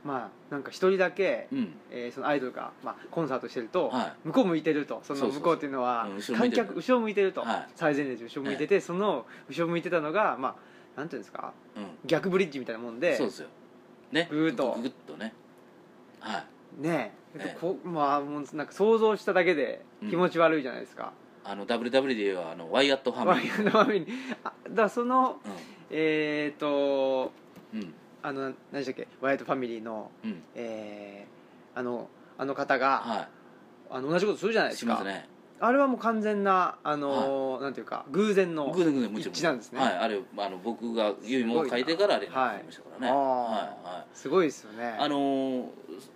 [0.03, 1.73] まあなんか一人だけ、いうん。
[1.91, 5.01] えーそのアイドルが、まあ、コンサートしてると、は向こう向いてると。
[5.03, 5.39] そのそうそうそう。
[5.41, 6.65] 向こうっていうのはうん後ろ向い観てる。
[6.67, 7.67] 客後ろ向いてると、はい。
[7.75, 10.55] 最前列後ろ向いてて、その後ろ向いてたのがま
[10.95, 11.83] あなんていうんですかうん。
[12.05, 13.47] 逆ブリッジみたいなもんでそうですよ。
[14.11, 14.27] ね。
[14.31, 14.73] ぐーっと。
[14.75, 15.33] ぐぐっとね。
[16.19, 16.43] は
[16.79, 16.81] い。
[16.81, 17.39] ねえ。
[17.39, 17.57] ええ。
[17.59, 23.53] こまあもうなんか想像しただけで気持ち悪いじゃないですか、あの WW で言えばあのワイアットファミリー。
[23.53, 24.09] ワイヤーのファミリー。
[24.43, 25.47] あだからそのう
[25.91, 27.31] えっ、と
[27.73, 29.07] んうんあの何でしたっけ？
[29.21, 30.43] ワイヤートファミリーのうん。
[30.55, 33.27] えーあのあの方が、は
[33.89, 34.93] あの同じことするじゃないいですか。
[34.93, 35.27] しますね。
[35.61, 39.33] あれはもう完全なあのーなんていうか偶然の偶然偶然もちろん。
[39.33, 39.79] 一致なんですね。
[39.79, 42.57] はいあれあの僕がユイモを書いてからあれにな。
[42.57, 44.05] りましたからね。
[44.13, 44.95] すごいですよね。
[44.99, 45.65] あのー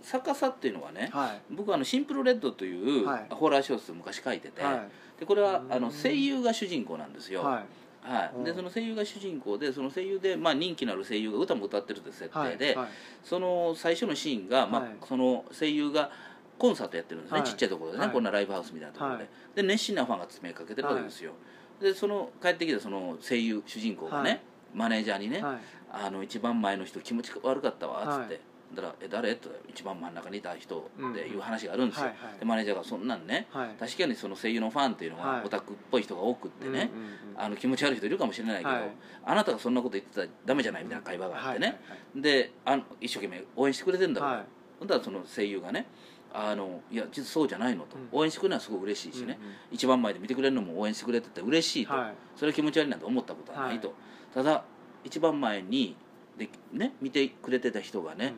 [0.02, 1.42] 逆さっていうのはねはい。
[1.54, 3.28] 僕はあのシンプルレッドというはい。
[3.30, 4.86] ホラー小説を昔書いてて、は
[5.20, 5.74] でこれはうん。
[5.74, 7.63] あの声優が主人公なんですよ、いはい
[8.04, 8.56] はい、でうん。
[8.58, 12.88] その声優が主人公でその声優で、まあ、人気のある声優が歌も歌ってるという設はい定で、はい
[13.24, 14.92] その最初のシーンが、まあはい。
[15.08, 16.12] その声優が
[16.58, 17.48] コンサートやってるんですね、はい。
[17.48, 18.13] ちっちゃいところでね、はい。
[18.13, 19.30] こんなライブハウスみたいなところで、はい。
[19.56, 21.32] で熱心なファンが詰めかけてるわけですよ、
[21.80, 24.42] でその帰ってきたその声優主人公がね、はい。
[24.74, 25.58] マネージャーにね、はい。
[25.92, 28.42] あの一番前の人気持ち悪かったわっつって、はい
[28.75, 32.39] だから「え誰?」って一番真ん中にいた人っていう話があるんですよ、はいはい。
[32.39, 33.69] でマネージャーがそんなんねはい。
[33.79, 35.45] 確かにその声優のファンっていうのははい。
[35.45, 37.17] オタクっぽい人が多くってね、うんうんうん。
[37.38, 38.91] あの気持ち悪い人いるかもしれないけど、はい。
[39.25, 44.45] あなたがそんなこと言ってたらダメじゃないみたいな会話があってね、はいであの一生懸命応援してくれてんだろう、はい。
[44.79, 45.88] ほんだらその声優がね
[46.33, 48.09] あのいや実はそうじゃないのと、うん。
[48.12, 52.13] 応援してくれるのはすごい嬉しいしね、うんうん一番前で見てくれるのも応援してくれてて嬉しいと、はい。
[52.36, 53.93] それは気持ち悪いなんて思ったことはないと、
[54.33, 54.63] ただ
[55.03, 55.95] 一番前に
[56.38, 58.33] で、ね、見てくれてた人がね、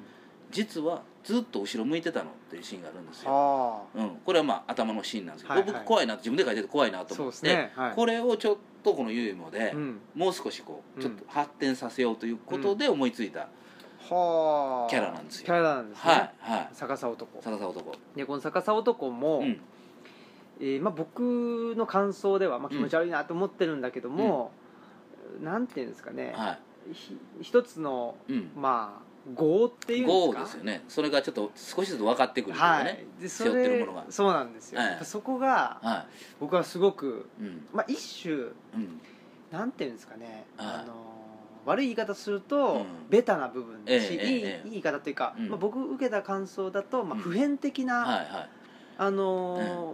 [0.55, 3.81] 実はずっと後ろ向いてたのっていうシーンがあるんですよ、あ。
[3.93, 5.73] うん、これはまあ頭のシーンなんですけど、はいはい。
[5.73, 7.73] 僕怖いな自分で書いてて怖いなと思って、ね。
[7.75, 9.99] はいこれをちょっとこのユーモで、あうん。
[10.15, 13.49] もう少しこううんちょっと発展させようということで思いついた、
[14.09, 14.89] はあ。
[14.89, 15.45] キャラなんですよ。
[15.45, 16.11] キャラなんですね。
[16.11, 16.69] はいはい。
[16.73, 17.41] 逆さ男。
[17.41, 17.95] 逆さ男。
[18.15, 19.59] でこの逆さ男も、うん。
[20.61, 24.51] えーまあ、僕の感想では、まあ、気持ち悪いなと思ってるんだけども、
[25.41, 26.57] なんていうんですかね、は
[26.93, 28.51] ひ一つのいうん。
[28.55, 30.43] まあ業っていうんですか？
[30.43, 30.83] ですよね。
[30.88, 32.85] それがちょっと少しずつ分かってくるというかはい。
[32.85, 34.05] ね、でそ背負ってるれものが。
[34.09, 34.99] そうなんですよ、はい。
[35.03, 36.05] そこがは
[36.39, 37.65] 僕はすごく、いうん。
[37.73, 38.38] まあ、一種う
[38.77, 39.01] ん。
[39.51, 40.67] なんていうんですかね、はい。
[40.67, 40.93] あの
[41.65, 42.85] 悪い言い方すると、うん。
[43.09, 44.67] ベタな部分だし、ええいいええ。
[44.67, 45.49] いい言い方というか、うん。
[45.49, 47.21] まあ、僕受けた感想だと、まあ、うん。
[47.21, 48.49] 普遍的な、はいはい。
[48.97, 49.57] あの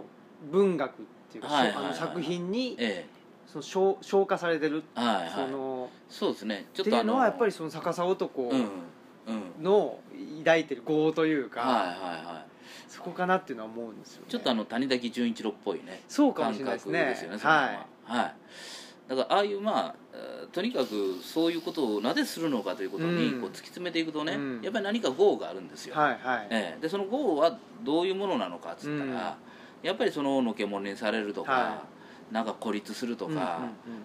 [0.50, 0.94] 文学っ
[1.30, 3.06] ていうか、はいはいはいあの作品にえ
[3.46, 5.30] その消消化されてる、えはいはい。
[5.30, 6.66] そのそうですね。
[6.74, 8.68] ちょっていうのはやっぱりその逆さ男うんうん
[9.60, 9.98] の
[10.38, 12.52] 抱いてる業というか、はいはいはい。
[12.88, 14.26] そこかなっていうのは思うんですよね。
[14.28, 16.02] ちょっとあの谷崎潤一郎っぽいね。
[16.08, 16.98] そうかもしれないですね。
[16.98, 18.34] 感覚ですよねはははい。
[19.08, 23.40] だだからああいうまあえーとにかくそういうことをなぜするのかということにうん。
[23.40, 24.60] こう突き詰めていくとね、うん。
[24.62, 26.46] やっぱり何か業があるんですよ、はいはい。
[26.50, 26.82] ええ。
[26.82, 29.36] でその業はどういうものなのかっつったら、
[29.82, 31.82] やっぱりそののけものにされるとか、は
[32.30, 33.48] なんか孤立するとか、うんうんうん。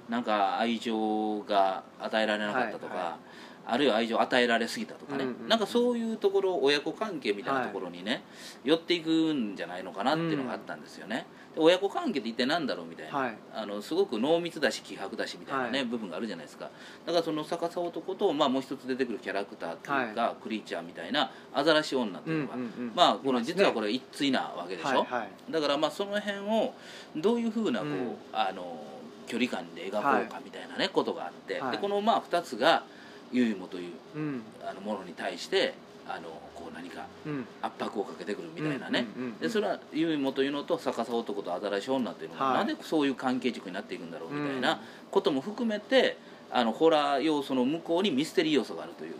[0.09, 3.26] なんか愛情が与えられなかったとか、はいはい
[3.69, 5.47] あるいは愛情与えられすぎたとかね、うんうんうん。
[5.49, 8.23] なんかそういうところ親子関係みたいなところにね、
[8.63, 13.37] 寄っていくんじゃないのかなっていうのがあったんですよね、で親子関係って一体何だろうみたいな、はい。
[13.53, 15.87] あのすごく濃密だし希薄だしみたいなね、はい。
[15.87, 16.69] 部分があるじゃないですか。
[17.05, 25.51] だからその逆さ男と、まあ、もう一つ出てくるキャラクターっていうか、クリーチャーみたいなアザラシ女っていうのが、うんうんうんまあこの実はこれ一対なわけでしょ、はいはい。
[25.51, 26.73] だからまあその辺を
[27.15, 28.17] どういうふうなこう、うん。
[28.33, 28.83] あの
[29.27, 31.71] 距離感で描こうかみたいなね、ことがあって、はい。
[31.73, 32.83] でこのまあ2つが
[33.31, 34.41] ユイモといううん。
[34.63, 35.73] あのものに対して
[36.07, 37.45] あのこう何かうん。
[37.61, 39.05] 圧迫をかけてくるみたいなね、
[39.41, 42.57] でそれはユイモというのと逆さ男とアザラシ女っていうのが、はい。
[42.65, 44.61] なんでそういう関係軸になっていくんだろうみたいうん。
[44.61, 44.79] な
[45.11, 46.17] ことも含めて
[46.51, 49.13] あのホラー要素の向こうにミステリー要素があるという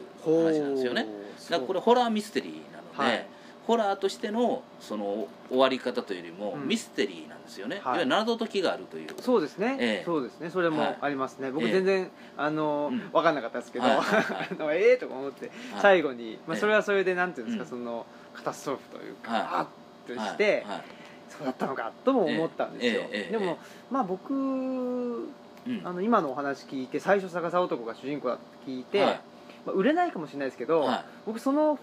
[0.45, 1.05] 話なんですよね。
[1.49, 3.27] だからこれホラーミステリーなので、はい
[3.67, 6.67] ホラーとしてのその終わり方というよりも、うん。
[6.69, 7.83] ミステリーなんですよね、はい。
[7.83, 9.09] い、わゆる謎解きがあるという。
[9.19, 10.03] そうですね、ええ。
[10.05, 10.49] そうですね。
[10.49, 11.73] それもありますね、僕ええ。
[11.73, 12.99] 全然あの、うん。
[13.11, 13.97] 分かんなかったですけど、はい。
[13.97, 14.77] はい。
[14.79, 15.81] ええとか思って、はい。
[15.81, 16.61] 最後に、まあ、ええ。
[16.61, 17.69] それはそれでなんていうんですか、うん。
[17.69, 19.41] そのカタストローフというか、はい。
[19.41, 19.67] あっ
[20.07, 20.77] として、はい。
[20.77, 20.83] はい。
[21.27, 23.09] そうだったのかとも思ったんですよ、ええ。
[23.11, 23.31] ええ。
[23.33, 23.57] でも、
[23.91, 25.81] まあ僕うん。
[25.83, 29.21] あの今のお話聞いて最初逆さ男が主人公だって聞いて、はい。
[29.65, 31.05] まあ、売れないかもしれないですけど、はい。
[31.25, 31.77] 僕その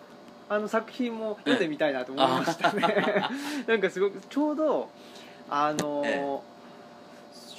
[0.48, 2.82] あの作品も読んでみたいなと思いましたね。
[3.66, 4.88] なんかすごくちょうど
[5.48, 6.38] あの、え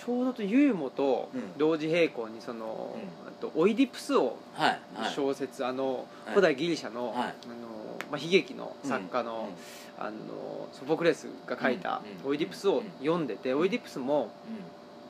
[0.05, 1.57] ちょうどとユーモとうん。
[1.57, 5.11] 同時並行にその、うあとオイディプス王はいはい。
[5.11, 6.05] 小説、あのはい。
[6.29, 7.17] 古代ギリシャの,、はい。
[7.17, 7.33] あの
[8.11, 9.49] まあ、悲劇の作家の,、
[9.97, 12.29] あのソフォクレスが書いたうん。
[12.29, 14.29] オイディプス王を読んでて、オイディプスも、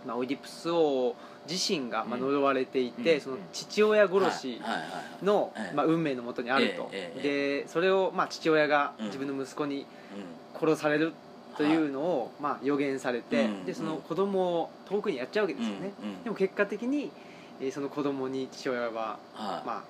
[0.06, 1.14] まあ、オイディプス王
[1.50, 2.26] 自身がまあうん。
[2.26, 3.22] 呪われていて、うん。
[3.22, 4.78] その父親殺しはい。
[4.78, 5.62] はい。
[5.66, 5.74] はい。
[5.74, 7.22] まあ、運命のもとにあると、ええ。
[7.64, 9.06] でそれをまあ父親がうん。
[9.08, 11.14] 自分の息子にう殺される
[11.58, 13.66] というのをまあ予言されて、うん。
[13.66, 16.10] でその子供を遠くにやっちゃうわけんですよね、うん。
[16.10, 16.24] うん。
[16.24, 17.12] でも結果的に、
[17.60, 19.68] えーその子供に父親は、はい。
[19.68, 19.84] ま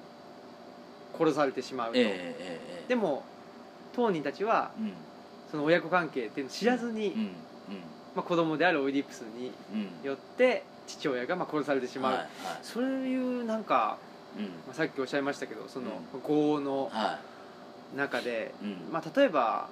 [1.14, 2.06] あ、殺されてしまうと、ええ。
[2.06, 2.84] ええ。
[2.86, 3.24] えでも
[3.94, 4.92] 当人たちはうん。
[5.50, 7.20] その親子関係っていうのを知らずに、うん。
[7.70, 7.82] うん。
[8.16, 10.02] まあ、子供であるオイディプスにうん。
[10.04, 12.30] よって父親がまあ殺されてしまう、はいはい。
[12.64, 13.98] そういうなんか、
[14.38, 14.46] うん。
[14.68, 17.20] まあ、さっきおっしゃいましたけどそのう業のは
[17.96, 18.92] 中で、いうん。
[18.92, 19.68] まあ、例えば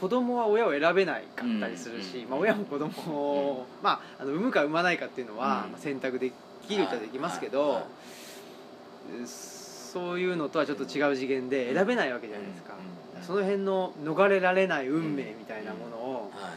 [0.00, 2.30] 子供は親を選べないかったりするし、うん。
[2.30, 5.72] まあ、親も子供を、まあ、あの産むか産まないかっていうのは、うん。
[5.72, 6.30] まあ、選択で
[6.66, 7.70] きるっちゃできますけど、はい。
[7.72, 9.26] はい。
[9.26, 12.74] そういうのとはちょっと違う次元で選べないわけじゃないですか、
[13.22, 16.52] その辺の逃れられない運命みたいなものを、はいはい。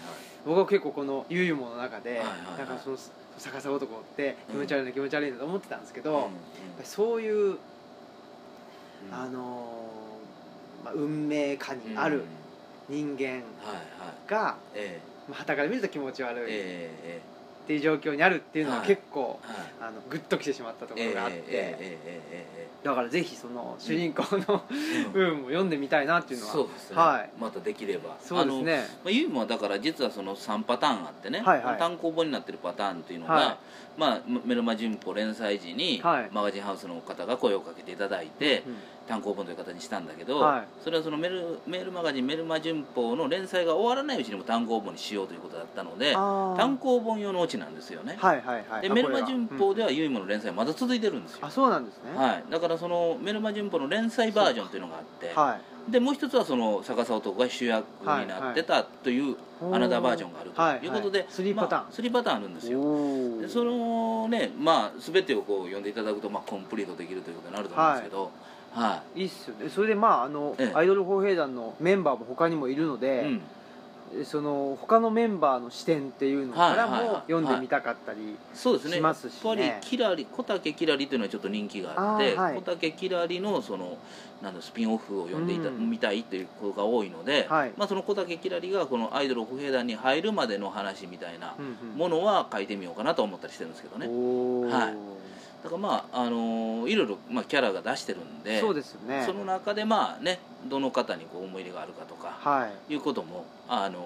[0.46, 2.58] 僕は結構この「ゆいも」の中で、はいはいはい。
[2.58, 2.98] なんかその
[3.40, 6.30] 逆さ男って気持ち悪いな気持ち悪いなと思ってたんですけど、うんやっ
[6.78, 7.58] ぱりそういう、うん。
[9.12, 12.24] あのーまあ、運命下にある
[12.88, 14.30] 人間はいはい。
[14.30, 17.20] が、えまあ、旗から見ると気持ち悪えい
[17.70, 19.40] っえていう状況にあるっていうのははい結構、
[19.80, 21.98] あのグッときてしまったところがあって、
[22.84, 24.64] だからぜひその主人公の、
[25.14, 26.98] 部分も読んでみたいなっていうのはそうですね。
[26.98, 27.30] はい。
[27.40, 28.18] またできれば。
[28.22, 28.78] そうですね。
[29.04, 31.78] まあ、ユーモはだから実はその3パターンあってね、はいはい。
[31.78, 33.58] 単行本になってるパターンっていうのが、は
[33.98, 36.30] まあ、メルマ旬報連載時に、はい。
[36.32, 38.76] マガジンハウスの方が声をかけていただいて、うん
[39.10, 40.68] 単行本という形にしたんだけど、はい。
[40.84, 48.82] それはそのメルメールマガジンメルマ旬報の連載が終わらないうちにも単行本にしようということだったので単行本用のオチなんですよね、はいはいはい。
[48.84, 51.40] であメルマ旬報では、はユーモの連載まだ続いてるんですよ。
[51.42, 52.16] うん、あそうなんですね。
[52.16, 55.92] はい、だからそのメルマ旬報の連載バージョンというのがあって、はい。
[55.92, 59.36] でもう一つはその逆さ男が主役になってたという
[59.74, 61.34] アナザーバージョンがあるということで、はいはい。
[61.34, 61.82] スリーパターン。
[61.84, 63.42] まあ、3パターンあるんですよ。
[63.42, 68.32] でそのねまあ全てをこう読んでいただくと、まあ、コンプリートできるということになると思うんですけどはい
[69.16, 69.26] い。
[69.26, 69.70] っすよね。
[69.70, 70.76] それでまああの、ええ。
[70.76, 73.26] アイドル砲兵団のメンバーも他にもいるのい、で、
[74.14, 77.08] うん、その他のメンバーの視点っていうのからはいはいはい。
[77.10, 78.96] も読んでみたかったり、そうですね。
[78.96, 79.62] しますしね。
[79.62, 82.56] やっぱりキラリ小竹キラリというのはちょっと人気があってはい。
[82.56, 83.98] 小竹キラリのその
[84.42, 87.74] なんだスピンオフを読んでいた、うんみたいということが多いので、はい。
[87.78, 91.98] まあ、その小竹キラリがこのアイドル歩兵団に入るまでの話みたいなうんうん。
[91.98, 94.08] ものは書いてみようかなと思ったりしてるんですけどね。
[94.08, 94.70] おー。
[94.70, 94.96] はい
[95.64, 99.24] だからまああのーいろいろ、まあ、キャラが出してるんでそうですよね。
[99.26, 102.94] その中でまあねどの方にこう思い入れがあるかとかはい。
[102.94, 104.00] いうこともあの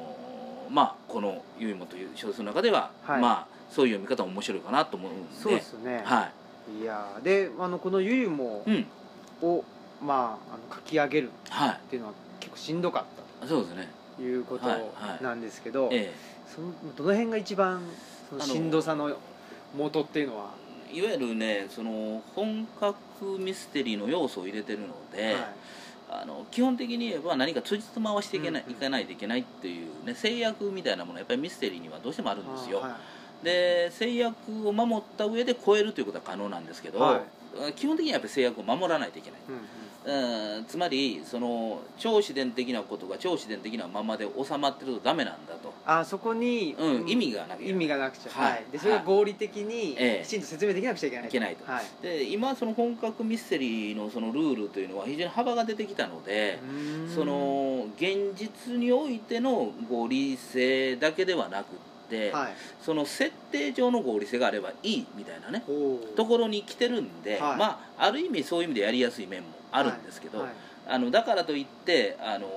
[0.70, 3.22] ーまあこの「ゆいも」という小説の中では、はい。
[3.22, 5.36] まあそういう読み方も面白いかなと思うんで。
[5.36, 6.30] そうですよね、は
[6.80, 6.82] い。
[6.82, 8.88] い、やーであのこのゆいもい、うん。
[9.42, 9.63] を、
[10.02, 13.04] まあ、あの書き上げるはっていうのは結構しんどかっ
[13.39, 13.46] た。
[13.46, 13.89] いそうですね。
[14.16, 15.24] ということはいはい。
[15.24, 16.13] なんですけど、え
[16.48, 17.82] そのどの辺が一番
[18.30, 19.16] そのしんどさの
[19.76, 20.52] 元っていうのは
[20.93, 25.45] いわゆるねその本格ミステリーの要素を入れてるので、はい。
[26.15, 28.77] あの基本的に言えば何か辻褄をしていけない,、うんうん。
[28.77, 32.95] いかないといけないっていう、ね、制約みたいなものはやっぱりミステリーにはどうしてもあるんですよ、あはい
[33.43, 37.21] で制約を守った上で超えるということは可能なんですけど、は
[37.75, 39.62] 基本的にはやっぱり制約を守らないといけない、うんうん、
[40.68, 48.52] つまりその超自然的なことが超自然的なままで収まってるとダメなんだと、あそこに、うん、意味がなきゃ意味がなくちゃはい。
[48.52, 48.66] はい。
[48.72, 50.24] でそれが合理的にええ。
[50.26, 51.72] きちんと説明できなくちゃいけないいけないと。
[51.72, 51.86] はい。
[52.02, 57.16] で今その本格ミステリーのそのルールというのは非常に幅が出てきたので、うーん。
[57.16, 62.54] その現実においての合理性だけではなくって、はい。
[62.82, 67.58] その設定上の合理性があればいいみたいなねおところに来てるんで、はい。
[67.58, 67.66] ま
[67.98, 70.52] あある意味そういう意味でやりやすい面もあるんですけど、はい。
[70.88, 72.48] あのだからといってあの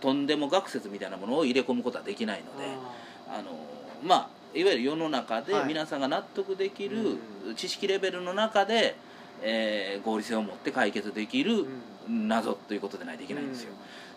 [0.00, 2.66] とんでも学説みたいなものを入れ込むことはできないので
[3.28, 3.50] ああの
[4.02, 5.68] まあいわゆる世の中ではい。
[5.68, 8.96] 皆さんが納得できるう知識レベルの中で、
[9.42, 11.66] えー合理性を持って解決できーる
[12.08, 12.28] うん。
[12.28, 13.72] 謎ということでないといけないんですよ、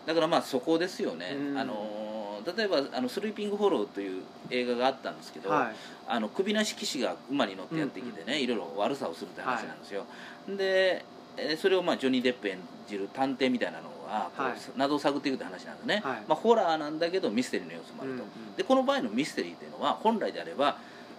[0.06, 1.56] だからまあそこですよね、うん。
[1.58, 5.74] あの例えばあの「スリーピング・フォロー」という映画があったんですけど、はい。
[6.08, 10.04] あの首なし騎士が馬に乗ってやってきてね、いろいろ悪さをするって話なんですよ、
[10.48, 11.15] でえー
[11.58, 14.52] それをまあジョニー・デップ演じる探偵みたいなのがこう、はい。
[14.76, 16.22] 謎を探っていくって話なんですね、はい。
[16.28, 20.78] まあ、ホラーなんだけどミステリーの要素もあると、うんうんでこの場合のミステリーというのは本来であれば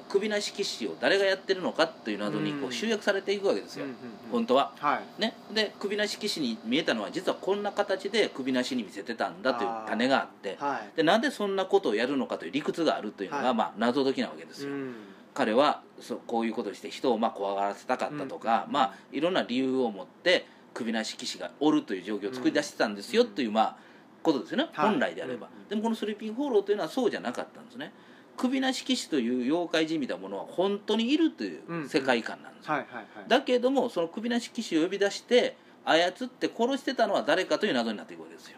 [0.10, 4.32] 首なし騎士を誰がやってるのかという謎にこう集約されていくわけですよ、うんうんうん。
[4.32, 4.72] 本当は。
[4.80, 5.22] はい。
[5.22, 10.56] ね、で首なし騎士に見えたのは実はこんな形で首なしに見せてたんだという種があって。
[10.60, 10.98] はい。
[10.98, 13.54] でなんでそんなことをやるのかという理屈があるというのが、はい。
[13.54, 14.96] まあ、謎解きなわけですよ、うん
[15.38, 23.78] 彼はそうこういうことをして人をまあ怖がらせたかったとか、うんまあ、いろんな理由を持って首なし騎士がおるという状況を作り出してたんですよ、うんというまあ
[24.24, 24.90] ことですよね、はい。
[24.90, 27.94] 本来であれば、うんでもこのスリーピングフォローというのはそうじゃなかったんですね。
[28.36, 33.06] 首なし騎士という妖怪じみたものは本当にいるという世界観なんですよ、はいはいはい。
[33.28, 35.56] だけどもその首なし騎士を呼び出して
[35.90, 38.58] 操って殺してたのは誰かという謎になっていくわけですよ。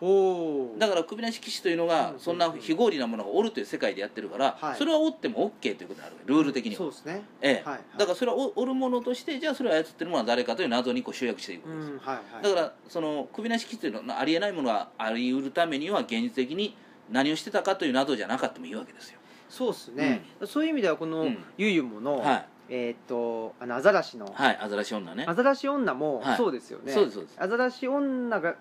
[0.79, 4.77] だから首なし騎士というのがうんそんな非合理なものがおるという世界でやってるから、はい。
[4.77, 6.77] それはおっても OK ということになるルール的には。
[6.77, 7.21] そうですね。
[7.41, 7.53] ええ。
[7.53, 7.81] はいはい。
[7.99, 12.43] だからそれはおおるものとしてじゃあそれを操ってるものは誰かという謎にこう集約していくうわけです、んはいはい。
[12.43, 16.75] だからその首なし騎士というのはありえないものがあり得るためには現実的に
[17.11, 19.19] 何をしてたかという謎じゃなかったもいいわけですよ。
[19.49, 20.23] そうですね。
[20.45, 21.37] そういう意味ではこのうん。
[21.57, 24.31] ゆゆものはいえーっとあのアザラシの。
[24.33, 25.25] はいアザラシ女ね。
[25.27, 26.37] アザラシ女もはい。
[26.37, 26.91] そうですよね。
[26.91, 27.35] そうですそうです。
[27.39, 28.55] アザラシ女が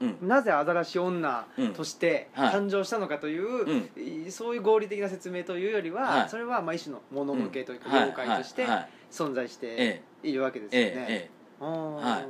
[0.00, 0.18] うん。
[0.28, 1.72] なぜアザラシ女うん。
[1.74, 2.54] としてはい。
[2.54, 3.90] 誕生したのかという、
[4.26, 6.28] いそういう合理的な説明というよりは、はい。
[6.28, 7.98] それはまあ一種のもののけというか、はい。
[8.04, 8.70] 妖怪としてはい。
[8.72, 8.88] はい。
[9.10, 10.92] 存在してえいるわけですえよね。
[10.94, 11.06] ええ。
[11.10, 11.30] え
[11.60, 11.94] あー。
[11.94, 12.26] はい。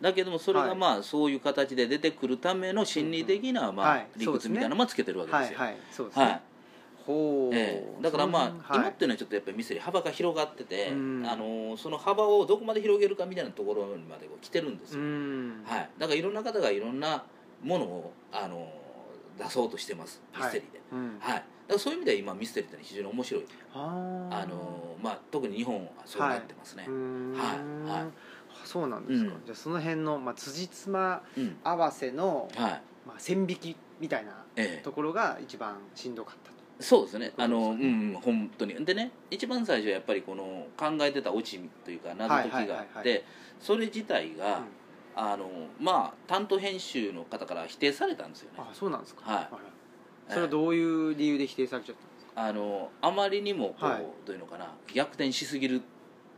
[0.00, 0.68] だけどもそれはい。
[0.68, 4.06] がまあそういう形で出てくるための心理的なまあはい。
[4.16, 5.58] 理屈みたいなのもつけてるわけですよ。
[5.90, 6.40] そうですね。
[7.52, 8.02] ええ。
[8.02, 11.26] だからまあ、今っていうのはちょっとやっぱりミステリー幅が広がってて、うん。
[11.26, 15.64] あのその幅をどこまで広げるかみたいなところにまで来てるんですうよ、ん。
[15.64, 17.24] はい、だからいろんな方がいろんな
[17.60, 18.66] ものをあの
[19.36, 20.22] 出そうとしてます。
[20.36, 21.18] ミステリーで、うん。
[21.20, 21.34] はい。
[21.34, 23.46] だからそういう意味では今ミステリーってのは非常に面白い。
[23.72, 27.32] あの、まあ、特に日本はそうなってますね、うーん。
[27.32, 27.40] はい。
[27.90, 28.02] はい。
[28.02, 28.12] あ
[28.64, 29.44] そうなんですか、うん。
[29.44, 31.56] じゃあその辺の、まあ、辻褄うん。
[31.62, 32.82] 合わせの、はい。
[33.06, 34.82] まあ、線引きみたいなええ。
[34.82, 36.49] ところが一番しんどかった。
[36.49, 36.49] と。
[36.80, 37.32] そうですね。
[37.36, 38.74] あのそうん本当に。
[38.84, 43.24] でね一番最初はやっぱりこの考えてたオチというか謎解きがあって
[43.60, 44.64] それ自体が、うん。
[45.16, 48.58] あのまあ担当編集の方から否定されたんですよね。
[48.60, 49.48] あそうなんですか、はい。
[50.28, 52.32] それはどういう理由で否定されちゃったんですか？
[52.36, 54.06] あのあまりにもこう、はい。
[54.24, 55.80] どういうのかな逆転しすぎるっ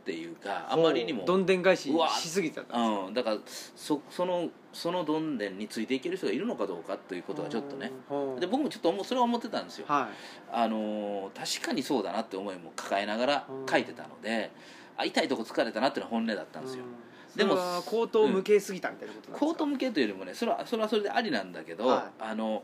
[0.05, 2.79] ていうかあまりにもどんでん返しうわしすぎてたんですか？
[2.79, 7.91] うん、だからそそのそのどんでんについていける人がいるのかどうかということはちょっとね。
[8.39, 9.85] で僕もちょっとそれは思ってたんですよ。
[9.87, 10.09] は
[10.51, 14.51] あのー確かにそうだなって思いも抱えながら書いてたので
[14.97, 16.83] あ痛いとこ疲れたなっていうのは本音だったいんですよ。
[16.83, 16.87] う
[17.35, 17.37] ん。
[17.37, 17.55] でも
[17.85, 22.63] 口頭向けすぎたみたいなことなんですか、コート向けというよりもねそれはそれはそれでありなんだけど、はあの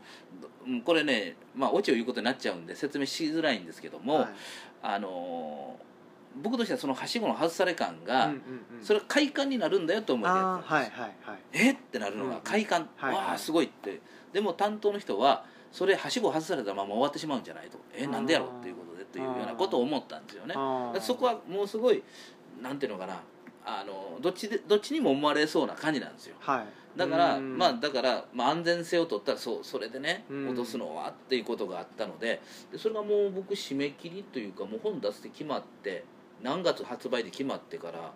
[0.66, 4.28] うんこれねまあオチを言うことになっちゃうんで説明しづらいんですけども、はい。
[4.82, 5.89] あのー
[6.42, 8.36] 僕としてはそのはしごの外され感が、うんうん
[8.78, 8.84] うん。
[8.84, 11.38] それは快感になるんだよと思ってやあってたんですーはいはいはい。
[11.52, 11.72] え？
[11.72, 14.00] ってなるのが快感、はいはいわあすごいって。
[14.32, 17.78] でも担当の人はそれはしご外されたまま終わってしまうんじゃないと。
[17.94, 20.54] えなんでやろっていうことでというようなことを思ったんですよね。
[21.00, 22.02] そこはもうすごい
[22.62, 23.20] なんていうのかな。
[23.64, 26.36] あのどっちでどっちにも思われそうな感じなんですよ。
[26.40, 26.66] はい。
[26.98, 27.58] だからうん。
[27.58, 30.48] まあだから、まあ、安全性を取ったらそうそれでねうん。
[30.48, 32.40] 落とすのはっていうことがあったので
[32.72, 36.04] でそれがもう僕締め切りというかもう本出すって決まって
[36.42, 38.12] 何月発売で決まってから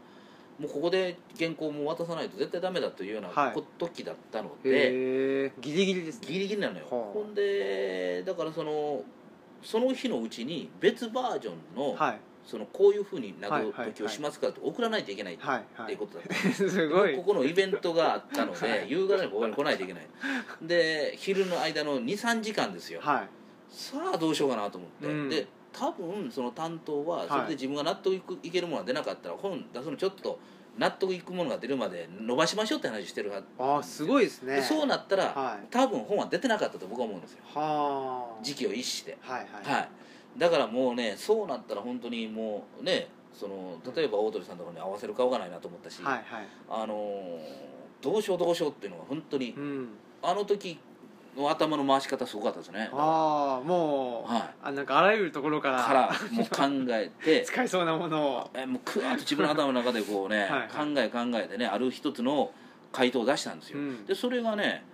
[0.58, 3.52] もうここで原稿も渡さないと絶対ダメだというようなはい。
[3.52, 6.28] こ時だったので、ギリギリですね。
[6.28, 7.12] ギリギリなのよ、はあ。
[7.12, 9.02] ほんでだからその
[9.62, 12.20] その日のうちに別バージョンのはい。
[12.46, 15.56] そのこういうふうに謎解きをしますからって送らないといけないっては
[15.88, 17.16] いうことだった、 すごい。
[17.16, 18.90] ここのイベントがあったので、はい。
[18.90, 20.06] 夕方にここに来ないといけない。
[20.60, 23.00] で昼の間の23時間ですよ。
[23.00, 23.28] はい。
[23.70, 25.28] さあどうしようかなと思って、うん。
[25.30, 27.28] で多分その担当ははい。
[27.28, 30.38] それで自分が納得いくいけるものが出なかったら本出すのちょっと
[30.78, 33.46] 納得いくものが出るまで伸ばしましょうって話してるはず。
[33.58, 34.56] ああすごいですね。
[34.56, 35.66] でそうなったら、はい。
[35.70, 37.38] 多分本は出てなかったと僕は思うんですよ。
[37.54, 38.44] はあ。
[38.44, 39.16] 時期を逸して。
[39.20, 39.74] はいはい。
[39.74, 39.88] はい。
[40.36, 46.24] だからもうねそうなったら本当にもうねその例えば大鳥さんとかに合わせる顔がないなと思ったし、はいはい。
[46.68, 49.88] あのーどうしようどうしようっていうのが本当にうん。
[50.22, 50.78] あの時
[51.36, 52.90] の頭の回し方すごかったですね。
[52.92, 54.54] ああもう、はい。
[54.62, 57.42] あなんかあらゆるところからからもう考えて。
[57.46, 58.50] 使えそうなものを。
[58.54, 62.50] えもうくわーっと自分の頭の中でこうね はい考え考えてねある一つの
[62.92, 64.06] 回答を出したんですよ、うん。
[64.06, 64.84] でそれがね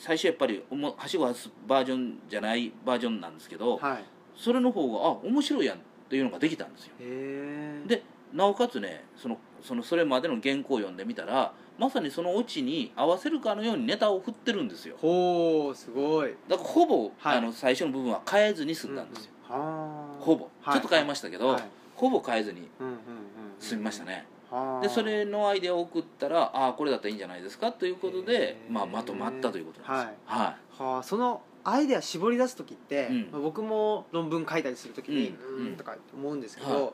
[0.00, 4.04] 最初やっぱりおもはしご外すバージョンじゃないバージョンなんですけど、はい。
[4.36, 6.94] それの方があ面白いやんっていうのができたんですよ。
[7.00, 14.96] へえでなおかつねそのそのそれまでの原稿を読んでみたらまさにそのオチに合わせるかのようにネタを振ってるんですよ。
[15.00, 16.34] ほうすごい。
[16.48, 17.38] だからほぼ、はい。
[17.38, 21.62] あの最初の部分は変えずに済んだんですよ、うんほぼ、はいちょっと変えましたけど、はい。
[21.96, 22.98] ほぼ変えずにうんうんうん
[23.58, 24.82] 済みましたね、はあ。
[24.82, 30.18] でそれのアイデアを送ったらああこれだったらいいんじゃないですかということでまあ、まとまったということなんですよ。
[30.26, 35.56] ははあそのアイデア絞り出す時って、僕も論文書いたりする時にうん。
[35.56, 35.76] うんうん。
[35.76, 36.92] とか思うんですけど、はい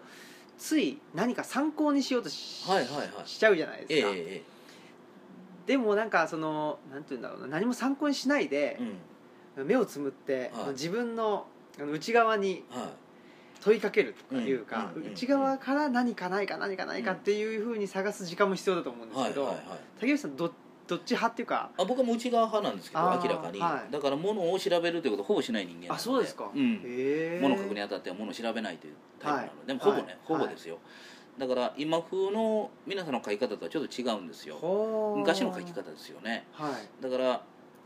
[0.60, 3.08] つい何か参考にしようとし,、はいはいはい。
[3.24, 4.42] しちゃうじゃないい、ですか、ええ
[5.66, 8.92] でもなんかそのなんて言うんだろうな何も参考にしないでえ
[9.58, 10.70] え、目をつむって、はい。
[10.70, 11.46] 自分の
[11.78, 12.64] あの内側に
[13.60, 19.78] 問いかけるとかいうか、うんうん内側から何かないか何かないかっていうふうに探す時間も必要だと思うんですけど、はいはいはい。
[20.00, 20.52] 竹内さんど
[20.90, 23.92] どっち派っていうかあ僕はもう内側派なんですけど明らかに、はい。
[23.92, 26.80] だから物を調べるということをほぼしない人間なのあそうですか、うん。
[27.40, 29.66] 物を書くにあたっては物を調べないというタイプなので、はい。
[29.66, 30.78] でもほぼね、はいほぼですよ、
[31.38, 34.56] だから今風の皆さんの書き方とはちょっと違うんですよ。
[35.16, 36.46] 昔の書き方ですよね。
[36.52, 37.02] はい。
[37.02, 37.42] だから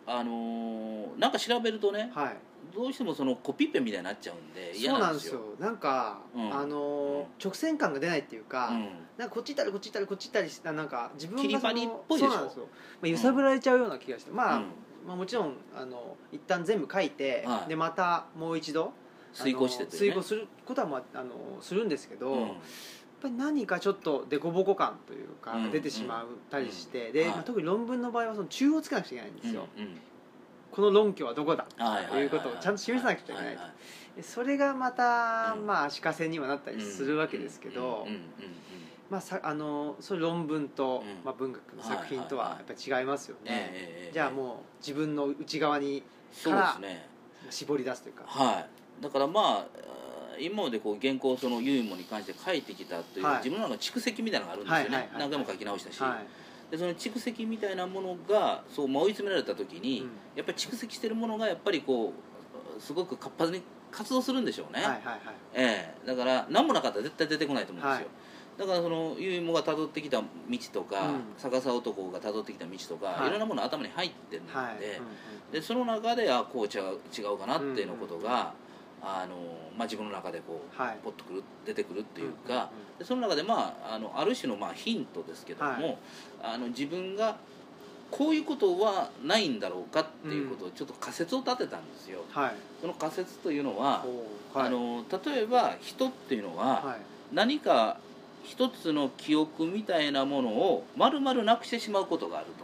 [0.07, 2.37] あのーなんか調べるとねはい
[2.73, 5.41] どうしてもそのコピペみたいになっちゃうんで嫌そうななんんですよ。
[5.41, 6.55] よなんか、うん。
[6.55, 8.89] あのー直線感が出ないっていうか、うん。
[9.19, 12.31] なんかこっち行ったりこっち行ったりこっち行ったりしてなんか自分が切りその張りっぽいでしょ。
[12.31, 12.71] そうなんですよ、ま
[13.03, 14.63] あ、揺さぶられちゃうような気がして、まあ、うん。
[15.07, 17.69] まあもちろんあの一旦全部書いて、はい。
[17.69, 18.93] でまたもう一度
[19.33, 20.13] 遂行してあのというね。
[20.13, 22.41] 遂行することは、まあ、あのするんですけど、うん。
[22.41, 22.51] やっ
[23.23, 25.71] ぱり何かちょっと凸凹感というかうん。
[25.71, 27.13] 出てしまったりして、うん。
[27.13, 27.31] で、はい。
[27.31, 29.99] まあ、特に論文の場合はその中央をつけなくちゃいけないんですよ、うんうん
[30.75, 31.67] この論拠はどこだ？
[31.79, 33.71] はいということをちゃんと示さなくちゃいけないはは
[34.17, 35.67] でそれがまた、うん。
[35.67, 38.07] まあ足かせにはなったりするわけですけど、
[39.09, 41.25] まあ、さあのそういう論文と、うん。
[41.25, 47.07] まあ、文学の作品とはやっぱり違いますよね、ええじゃあもう自分の内側にそうですね。
[47.51, 48.25] 絞り出すというか。
[48.27, 48.67] は
[49.01, 49.03] い。
[49.03, 49.67] だからまあ
[50.41, 53.37] 今までこう原稿そのユーモに関して書いてきたという、はい。
[53.45, 56.27] 自分の蓄積みたいなのがあるんですよね、何回も書き直したし、はい
[56.75, 60.09] でその蓄積みたいなものがそうまあ追い詰められた時に、うん。
[60.35, 62.13] やっぱり蓄積してるものがやっぱりこ
[62.77, 65.19] うすごく活発に活動するんでしょうね、はいはいはい。
[65.55, 66.07] ええ。
[66.07, 68.13] だから何もなかったら絶対出てこないと思うんですよ、は
[68.57, 68.59] い。
[68.59, 70.27] だからそのユーモが辿ってきた道
[70.73, 71.21] とか、うん。
[71.39, 73.29] 逆さ男が辿ってきた道とか、はい。
[73.29, 78.53] い、ろんなもの頭に入ってるので,、はい、でその中であこう違う違うかなっていうのことが、
[79.05, 79.37] あの
[79.77, 80.99] まあ、自分の中でこう、はい。
[81.05, 85.99] ポッとくる出てくるっていううんか、でその中で、まあ、あのある種のまあヒントですけども、はい。
[86.43, 87.37] あの自分が
[88.11, 92.21] こういうことはないんだろうかっていうことをちょっと仮説を立てたんですよ。
[92.31, 92.55] はい。
[92.81, 94.05] その仮説というのは、
[94.55, 97.35] あの例えば人っていうのは、はい。
[97.35, 97.99] 何か
[98.45, 102.64] 一つの記憶みたいなものを丸々なくしてしまうことがあると。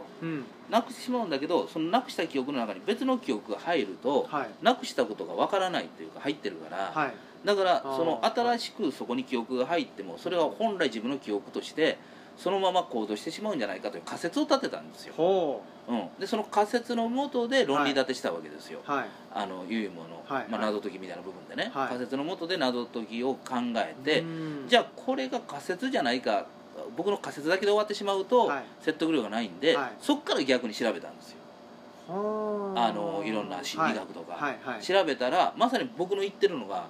[0.69, 4.49] なくしてしまうんだけどそのなくした記憶の中に別の記憶が入ると、はい。
[4.61, 7.13] なくしたことがわからないというか入ってるから、はい。
[7.45, 11.97] だからその新しくそこに記憶が入ってもそれは本来自分の記憶として
[12.37, 15.93] そのまま行動してしまうんじゃないかという仮説を立てたんですよ、ほう。
[15.93, 19.05] ん、でその仮説のもとで論理立てしたわけですよ、うはい。
[19.33, 20.47] あのユーモの、はい。
[20.49, 21.87] まあ、謎解きみたいな部分でね、はい。
[21.89, 24.25] 仮説のもとで謎解きを考えて、う
[24.65, 24.67] ん。
[24.67, 26.45] じゃあこれが仮説じゃないか
[26.95, 28.63] 僕の仮説だけで終わってしまうとはい。
[28.81, 29.91] 説得力がないんで、はい。
[29.99, 31.37] そっから逆に調べたんですよ。
[32.07, 32.91] はあ。
[32.91, 34.81] のいろんな心理学とか、はいはい。
[34.81, 36.87] 調べたらまさに僕の言ってるのが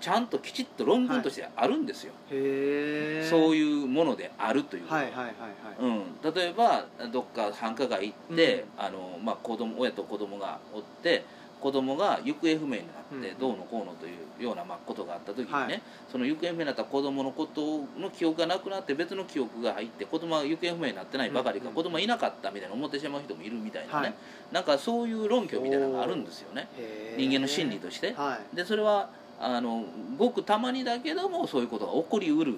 [0.00, 3.28] ちゃんときちっと論文としてあるんですよ、へえ。
[3.28, 5.32] そういいうものであるというはいはいはいはい。
[5.80, 11.24] うん、例えばどっか繁華街行って、あのまあ、子供親と子供がおって
[11.60, 15.82] 子供が行方不明になってうんどうのこうのというようなまあことがあった時にね、はい。
[16.10, 24.14] その行方不明になった子供のことの記憶がなくなって別の記憶が入って子供は行方不明になってないばかりか、うん子供はいなかったみたいな思ってしまう人もいるみたいなね、はい。
[24.52, 26.68] なんかそういう論拠みたいなのがあるんですよね。
[27.16, 28.12] 人間の心理として。
[28.14, 28.56] はい。
[28.56, 29.84] でそれはあの
[30.16, 32.56] ごくたまにだけどもそういうことが起こりうる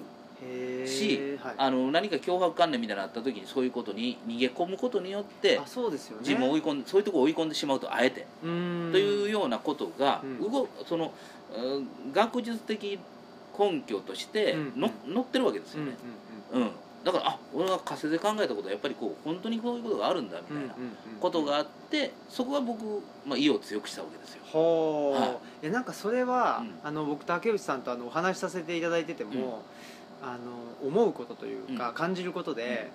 [0.85, 6.23] しはい、あの何か脅迫観念みたいなのがあった時にそういうことに逃げ込むことによってあそうですよね。
[6.27, 10.51] 自分を追い込んでそういうところを追い込んでしまうとあえて、というようなことが、うん。
[10.51, 11.13] 動その
[11.55, 12.99] うん学術的
[13.57, 15.93] 根拠としてうんってるわけですうんよ
[16.53, 16.61] うん。
[16.61, 16.71] ね、うん。
[17.03, 20.75] だからあ俺が仮説で考えたことはやっぱりこう本当にこういうことがあるんだみたいな
[21.19, 24.41] ことがあってそこが僕、まあ、意を強くしたわけですよ。
[24.45, 25.65] ほう、、はい。
[25.65, 26.73] やなんかそれは、うん。
[26.83, 29.63] あの僕竹内さんとあのお話しさせていただいてても、
[30.23, 31.95] あの思うことというか、うん。
[31.95, 32.91] 感じることで、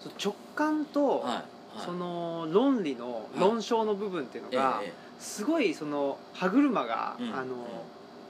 [0.00, 1.84] その直感と、はいはい。
[1.84, 7.34] その論理のい論証の部分っていうのが、ええすごいその歯車が、うん。
[7.34, 7.66] あの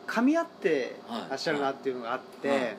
[0.07, 2.59] 噛み合ってはいらっしゃるなっていうのがあって、はい。
[2.59, 2.77] はい。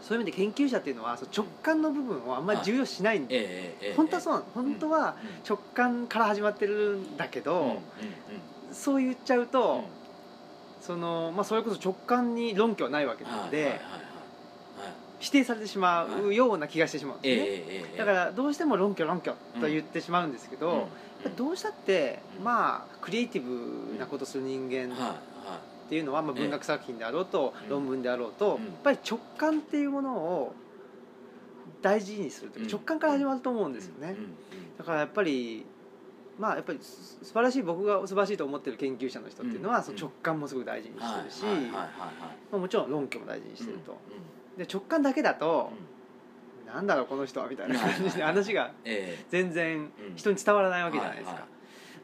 [0.00, 3.38] そういう意味で研究者っていうのはその直感の部分をあんまり重要視しないんで、え
[3.82, 5.28] えええ本当はそうなの本当はうん。
[5.48, 7.68] 直感から始まってるんだけど、うん。
[7.70, 7.78] うん。
[8.72, 9.82] そう言っちゃうと、うん。
[10.80, 14.03] そのまあ、それこそ直感に論拠はないわけなので、はいはいはいはい
[15.24, 20.86] 否定されてしまうような気がしてしまうんですね、ええええだからどうしても論拠論拠と言ってしまうんですけど、うん
[21.38, 27.70] どうしたってうんまあクリエイティブなことする人間っていうのは、まあ、文学作品であろうと、うん。
[27.70, 28.64] 論文であろうと、うん。
[28.64, 30.54] やっぱり直感っていうものを
[31.80, 32.78] 大事にするというか、うん。
[32.78, 34.16] 直感から始まると思うんですよね、
[34.76, 35.64] だからやっぱり
[36.38, 39.84] まあやっぱりす素晴らしい僕が素晴らしいと思ってる研究者の人っていうのは、うん。
[39.84, 41.44] その直感もすごく大事にしてるし、
[42.52, 45.72] もちろん論拠も大事にしてると、うんで直感だけだと
[46.66, 46.74] う、ん。
[46.74, 51.46] なんだろうこの人はみたいな感じで話がええ全然うん人に伝わらないわけじゃないですか、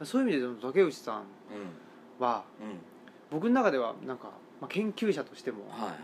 [0.05, 2.25] そういう意味で竹内さんうん。
[2.25, 2.79] はうん。
[3.31, 4.31] 僕の中ではなんか、
[4.61, 5.95] まあ、研究者としても、ま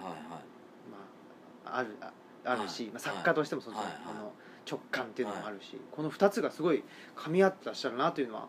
[1.65, 2.13] あ、あるあ
[2.45, 2.93] あるし、はい。
[2.93, 3.83] まあ、作家としてもその,、あ
[4.21, 4.33] の
[4.69, 6.83] 直感っていうのもあるし、この2つがすごい
[7.17, 8.49] 噛み合ってらっしゃるなというのは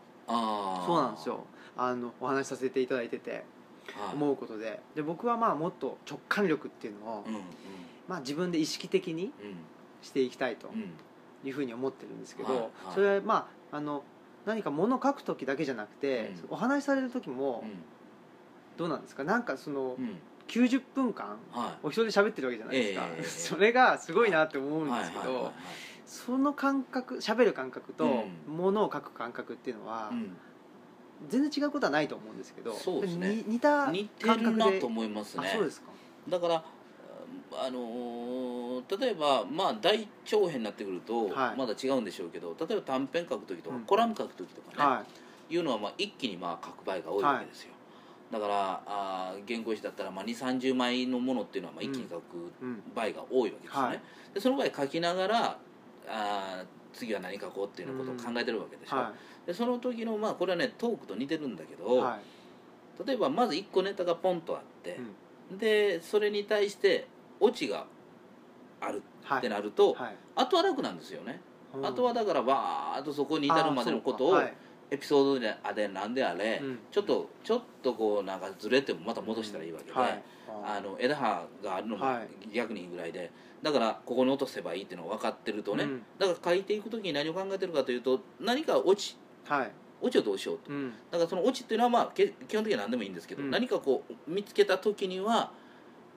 [0.86, 1.46] そうなんですよ。
[1.76, 3.32] あのお話しさせていただいてて。
[3.32, 3.44] はい
[4.14, 4.82] 思うことで。
[4.96, 7.26] で僕はまあもっと直感力っていうのを、
[8.08, 9.32] まあ、自分で意識的にうん。
[10.02, 10.94] していきたいとうん。
[11.44, 14.04] いうふうに思ってるんですけど、それはまああの
[14.46, 16.54] 何か物を書く時だけじゃなくて、うん。
[16.54, 17.72] お話しされる時もうん。
[18.78, 19.24] どうなんですか？
[19.24, 20.18] なんかそのうん。
[20.48, 21.78] 90分間はい。
[21.84, 25.52] お一人で喋ってるわけじゃないですか、ええ それがすごいなって思うんですけど、
[26.06, 28.06] その感覚喋る感覚と
[28.48, 28.56] うん。
[28.58, 30.38] 物を書く感覚っていうのはうん
[31.30, 33.36] 全然違うことはないと思うんですけどそうですね。
[33.36, 35.48] に似た似てるなと思いますね。
[35.48, 35.88] あそうですか。
[36.30, 36.64] だから
[37.54, 38.68] あのー
[39.00, 41.58] 例えばまあ大長編になってくるとはい。
[41.58, 43.84] まだ違うんでしょうけど、例えば短編書く時とか、うん。
[43.84, 45.04] コラム書く時とかね、は
[45.50, 45.54] い。
[45.54, 47.72] いうのはまあ一気にまあ書く場合が多いわけですよ、
[48.32, 52.22] だからあー原稿紙だったらまあ2 3 0枚のものっていうのはまあ一気に書く
[52.62, 52.84] うん。
[52.94, 54.02] 場合が多いわけですよね、はい。
[54.34, 55.58] でその場合書きながら
[56.08, 59.14] あー次は何書こうっていうようなことを考えてるわけでしょ、は
[59.48, 63.08] でその時のまあこれはねトークと似てるんだけいど、はい。
[63.08, 65.00] 例えばまず1個ネタがポンとあって
[65.52, 65.58] う、ん。
[65.58, 67.08] でそれに対して
[67.40, 67.86] オチが
[68.82, 69.38] あるはい。
[69.40, 70.16] ってなると、はい。
[70.36, 71.40] あとは楽なんですよね、
[71.74, 71.86] うん。
[71.86, 74.42] あとはだからわーっとそこに至るまでのことを、
[74.90, 76.80] エピソードであれなんであれ、うん。
[76.92, 80.24] ちょっとちょっとこうなんかずれてもまた戻したらいいわけで、はい。
[80.66, 82.50] あの枝葉があるのもはい。
[82.54, 83.32] 逆にいいぐらいで
[83.62, 86.02] だからここに落とせばいいっていうのが分かってるとね、うん。
[86.20, 89.18] だから書いていく時に何を考えてるかというと何か落ち
[89.48, 89.72] はい。
[90.02, 90.72] 落ちをどうしようと。
[90.72, 90.92] うん。
[91.12, 93.52] だからその落ちっていうのはまあけ基本的には何でもいいんですけど、うん。
[93.52, 95.52] 何かこう見つけた時には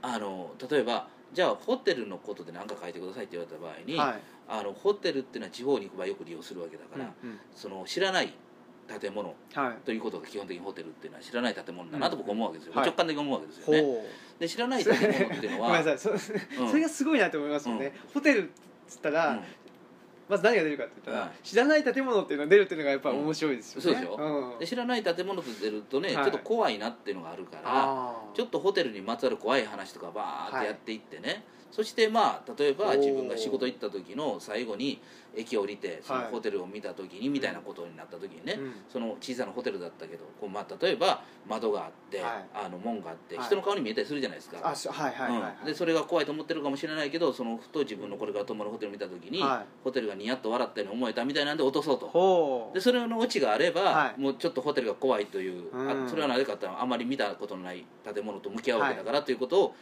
[0.02, 4.20] あの例えばじゃあホテルのことで何か書いてくださいって言われた場合に、はい。
[4.48, 7.38] あのホテルっていうのは地方に行く場合よく利用するわけだから、うんうん。
[7.54, 8.34] その知らない
[9.00, 9.86] 建物はい。
[9.86, 12.86] ということが基本的にホテルっていうのは知らない建物だなと僕思うわけですよ、はい。
[12.86, 14.40] 直感的に思うわけですよほねう。
[14.40, 15.98] で知らない建物っていうの ごはめんなさい。
[15.98, 16.10] そ
[16.62, 16.68] うん。
[16.68, 17.94] それがすごいなと思いますよね。
[18.12, 18.52] ホテルっ
[18.88, 19.40] つったらうん
[20.30, 23.82] まず何が出るかって言ったらはい知らない建物っていうのが出るっていうのがやっぱ面白いですよね。
[23.82, 24.16] そうでしょ？
[24.52, 24.58] うん。
[24.60, 26.24] で知らない建物と出るとね、はい。
[26.24, 28.36] ちょっと怖いなっていうのがあるからあー。
[28.36, 30.66] ちょっとホテルにまつわる怖い話とかバーってはい。
[30.66, 35.00] やっていってね、そしてまあ例えば自分が仕事行った時の最後に
[35.36, 36.30] 駅降りてそのはい。
[36.32, 38.72] ホテルを見た時にみたいなことになった時にね、うん。
[38.92, 42.44] その小さなホテルだったけどこう、まあ、例えば窓があって、はい。
[42.66, 43.46] あの門があって、はい。
[43.46, 44.58] 人の顔に見えたりするじゃないですか。
[45.60, 49.66] うん、でそれが怖いと思ってるかもしれないけどそのふと自分のこれから泊まるホテル見た時に、はい。
[49.84, 52.72] ホテルがニヤッと笑ったように思えたみたいなんで落とそうと。
[52.74, 54.20] でそれのオチがあれば、はい。
[54.20, 56.06] もうちょっとホテルが怖いという、うん。
[56.06, 59.74] あそれはなぜかってあまり見たことのない建物と向き合うわけだから、ということを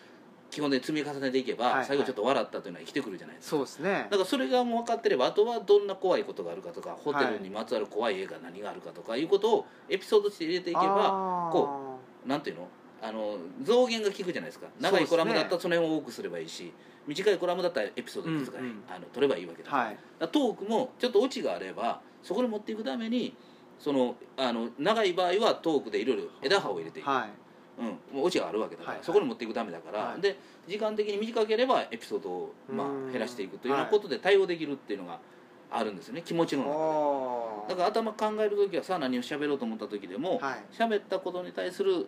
[0.50, 1.86] 基本的に積み重ねていけば、はいはい。
[1.86, 3.56] 最後ちょっと笑ったというのは生きてくるじゃないですか。
[3.56, 4.06] そうですね。
[4.10, 11.52] だからそれがもう分かってればあとはどんな怖いことがあるかとかホテルにまつわる怖い映画何があるかとかいうことをエピソードとして入れていけばあー。
[11.52, 12.68] こなんていうの？
[13.00, 14.66] あの増減が効くじゃないですか。
[14.80, 16.72] 長いコラムだったらその辺を多くすればいいし
[17.06, 18.82] 短いコラムだったらエピソードいくつか、うんうん。
[18.88, 19.98] あの取ればいいわけだから,、はい。
[20.18, 23.36] トークもちょっとオチがあればそこに持っていくために
[23.78, 27.28] そのあの長い場合はトークでいろいろ枝葉を入れていく、はい
[27.78, 29.04] うん、もうオチがあるわけだから、はいはい。
[29.04, 30.20] そこに持っていくためだから、はい。
[30.20, 33.08] で時間的に短ければエピソードを、まうん。
[33.08, 35.20] あ、減らしていくというようなことで対応できるっていうのが
[35.70, 37.74] あるんですよね気持ちの中で。
[37.74, 40.64] だから頭考える時はさあ何を喋ろうと思った時でもはい。
[40.72, 42.06] 喋、ったことに対する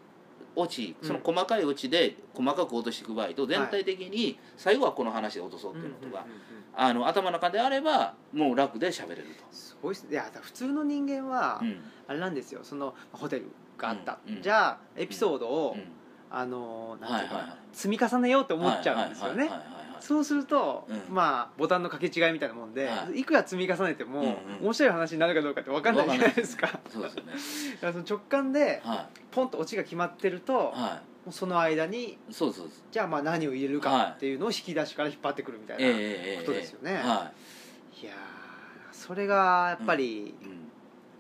[0.56, 1.06] オチうん。
[1.06, 6.26] その細かいオチで細かく落としていく場合と全体的に最後はこの話で落とそうっていうのとか、
[6.74, 10.06] あの頭の中であればもう楽で喋れるすごいっす。
[10.10, 11.62] いや普通の人間は
[12.08, 12.60] あれなんですよ。
[12.64, 13.46] そのホテル
[13.80, 15.82] があった、じゃあエピソードを、うん。
[16.32, 19.50] あのなんていうか、積み重ねようって思っちゃうんですよね。
[19.98, 21.14] そうすると、うん。
[21.14, 23.24] まあボタンの掛け違いみたいなもんで、、はい。
[23.24, 26.80] くら積み重ねても、面白い話になるかどうかって分かんないじゃないですか。
[26.88, 27.32] そうですよね。
[27.74, 30.72] だからその直感ではポンとオチが決まってると、
[31.30, 32.70] その間にいそうそう。
[32.92, 35.84] じゃあまあ何を入れるかっていうのを引き出しから引っ張ってくるみたいな、
[36.40, 36.94] ことですよね。
[36.94, 37.32] は
[38.00, 38.06] い。
[38.06, 38.16] やー
[38.92, 40.34] それがやっぱり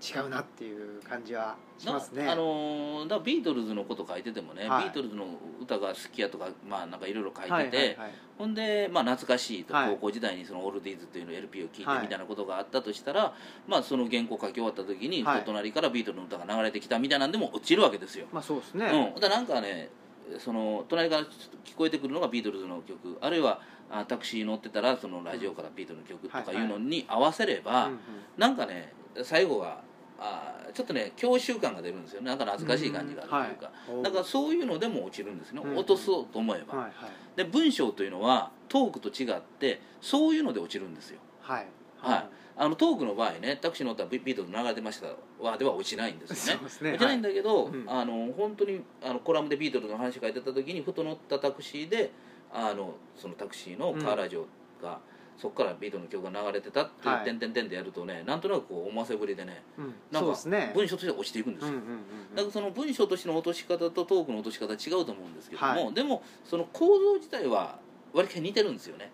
[0.00, 4.84] 違うなっていう感じはしますね、なあのーだビートルズのこと書いててもね、はい。
[4.84, 5.26] ビートルズの
[5.62, 8.10] 歌が好きやとかまあなんかいろいろ書いてて、はいはいはい。
[8.36, 9.90] ほんで、まあ、懐かしいと、はい。
[9.90, 13.34] 高校時代にそのオールディーズっていうの LP を聴いてはいみたいなことがあったとしたら、
[13.66, 15.42] まあその原稿書き終わった時に、はい。
[15.44, 19.90] 隣からビートルズの歌が流れてきたみたいなんでも落ちるわけですよ、まあそうですね、うん、だなんかね
[20.38, 21.22] その隣から
[21.64, 27.90] 聞こえてくるのがビートルズの曲あるいはあタクシー乗ってたらそのラジオからビートルズの曲とかいうのに合わせれば、
[28.36, 28.92] なんかね
[29.24, 29.82] 最後は
[30.20, 32.28] あーちょっとね教習感が出るんですよね。
[32.28, 33.94] なんか懐かしい感じがあるというか、うん。
[33.96, 34.04] はい。
[34.04, 35.76] だからそういうのでも落ちるんですね、うん。
[35.76, 37.36] 落とそうと思えば、はいはい。
[37.36, 41.18] で文章というのはトークと違ってそういうので落ちるんですよ。
[41.40, 41.66] はい。
[41.98, 42.28] はい。
[42.56, 45.08] あのトークの場合ねタクシー乗ったらビビートルズ流れてました
[45.42, 46.62] わでは落ちないんですよね。
[46.82, 46.92] ね。
[46.92, 47.74] 落ちないんだけど、はい。
[47.74, 47.90] うん。
[47.90, 52.12] あの本当にあのコラムでビートルズの話書いてた時にふと乗ったタクシーで
[52.52, 54.46] あのそのタクシーのカーラジオ
[54.82, 54.98] が、
[55.40, 59.94] そこからビートの曲が流れてたってはい「てんてんてん」でやるとねなんとなくこう思わせぶりでねうん。
[60.12, 60.38] なんか
[60.74, 65.94] 文章として落ちていくんですよ、うんうんうんだからその文章としての落とし方とトークの落とし方は違うと思うんですけども、はい。
[65.94, 67.80] でもその構造自体は
[68.12, 69.10] 割りか似てるんですよね。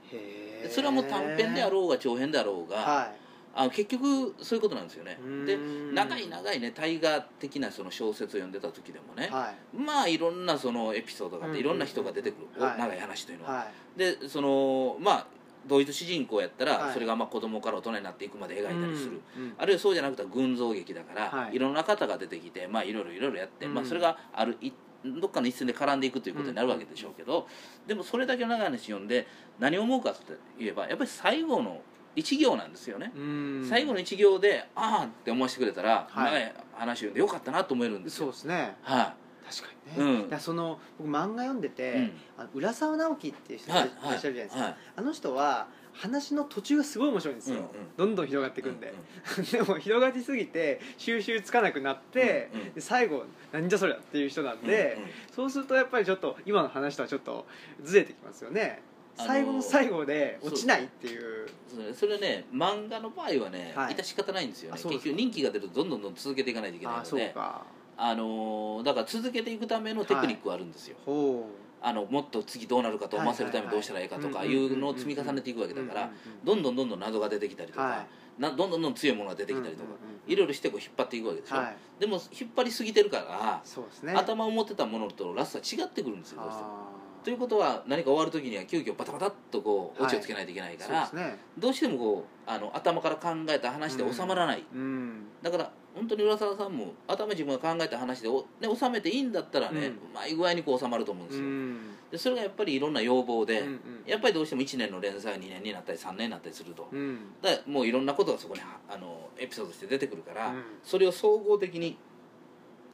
[0.68, 3.12] それはもう短編であろうが長編であろうが、は
[3.55, 5.18] あ結局そういうことなんですよね。
[5.47, 5.57] で
[5.95, 9.77] 長い長いね大河的なその小説を読んでた時でもねい、はい。
[9.77, 12.74] まあいろんなそのエピソードがあって、うんいろんな人が出てくる、はい。
[12.74, 13.66] お長い話というのは、は
[13.97, 13.99] い。
[13.99, 15.27] でそのまあ
[15.67, 16.95] 同一主人公やったら、はい。
[16.95, 21.57] それがまあ子供から大人になっていくまで描いたりする、うんうんあるいはそうじゃなくて群像劇だから、はい。
[21.57, 24.73] い、ろんな方が出てきてまあいろいろいろいろやって、うんまあ、それがあるい
[25.05, 27.47] どっかの一線で絡んでいくということになるわけでしょうけど、
[27.87, 29.27] でもそれだけの長い話読んで
[29.59, 31.81] 何を思うかって言えばやっぱり最後の
[32.17, 33.67] 一行なんですよね、うん。
[33.69, 36.33] 最後の一行でああって思わせてくれたら、はい。
[36.33, 38.27] 長い話読んでよかったなと思えるんですよ。
[38.27, 38.77] そうですね。
[38.83, 39.14] は
[39.49, 40.30] 確かにね、うん。
[40.30, 42.12] だその僕漫画読んでて、うん。
[42.38, 44.76] あの浦沢直樹っていう人い、はいいらっしゃるじゃないですか、はい。
[44.97, 47.68] あの人は話の途中がすごい面白いんですよ、うんうん。
[47.97, 48.92] どんどん広がっていくんで。
[49.38, 52.72] う、 でも広がりすぎて収集つかなくなって、うんうん。
[52.74, 55.11] で最後なんじゃそりゃっていう人なんで、うんうん。
[55.32, 57.47] そうするとやっぱりちょっと今の話とはちょっと
[57.82, 58.82] ずれてきますよね。
[59.18, 61.49] あのー最後の最後で落ちないっていう。
[61.94, 63.94] それね漫画の場合はね、はい。
[63.94, 64.80] 致し方ないんですよね。
[64.82, 67.09] 結局人気が出るとどんどんどん続けていかないといけないので。
[67.09, 67.64] そうか
[67.97, 71.49] あのーだから続けていくためのテクニックはあるんですよ、ほ
[71.82, 76.11] あのもっと次どうなるかと思わせるためにどうしたらいいかとかいうのを積み重ねていくわけだから
[76.44, 78.07] どんどんどんどん謎が出てきたりとか、は
[78.38, 81.76] などんどんどん強いものが出てきたりとか、うんうんうんいろいろしてこう引っ張っていくわけでしょ、はい。
[82.01, 84.12] でも引っ張りすぎてるから、そうですね。
[84.12, 86.68] 頭を持ってたものとラストは違ってくるんですよどうしても。
[86.68, 91.38] あということは何か終わる時には急遽バタバタっとこうはいオチをつけないといけないーから、そうですね。
[91.59, 95.26] どうしてもこうあの頭から考えた話で収まらない、うん。
[95.42, 99.94] だから本当に浦沢さんも頭自分が考えた話でお、ね、収めていいんだったらね、うん。
[99.94, 101.78] うまい具合にこう収まると思うんですよ、うん。
[102.11, 103.80] でそれがやっぱりいろんな要望で、うんうん。
[104.07, 107.18] やっぱりどうしても1年の連載2年になったり3年になったりすると、うん。
[107.40, 110.62] だからもういろんなことがそこにあのエピソードとして出てくるから、うん。
[110.84, 111.97] それを総合的に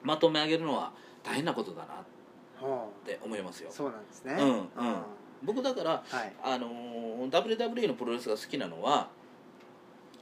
[0.04, 0.92] まとめ上げるのは
[1.24, 3.70] 大変なことだなっはて思いますよ。
[3.70, 4.36] あそうなんですね。
[4.38, 4.68] うんうん。
[4.76, 5.04] あ
[5.42, 6.32] 僕だからーはい。
[6.44, 9.08] あのー WWE のプロレスが好きなのは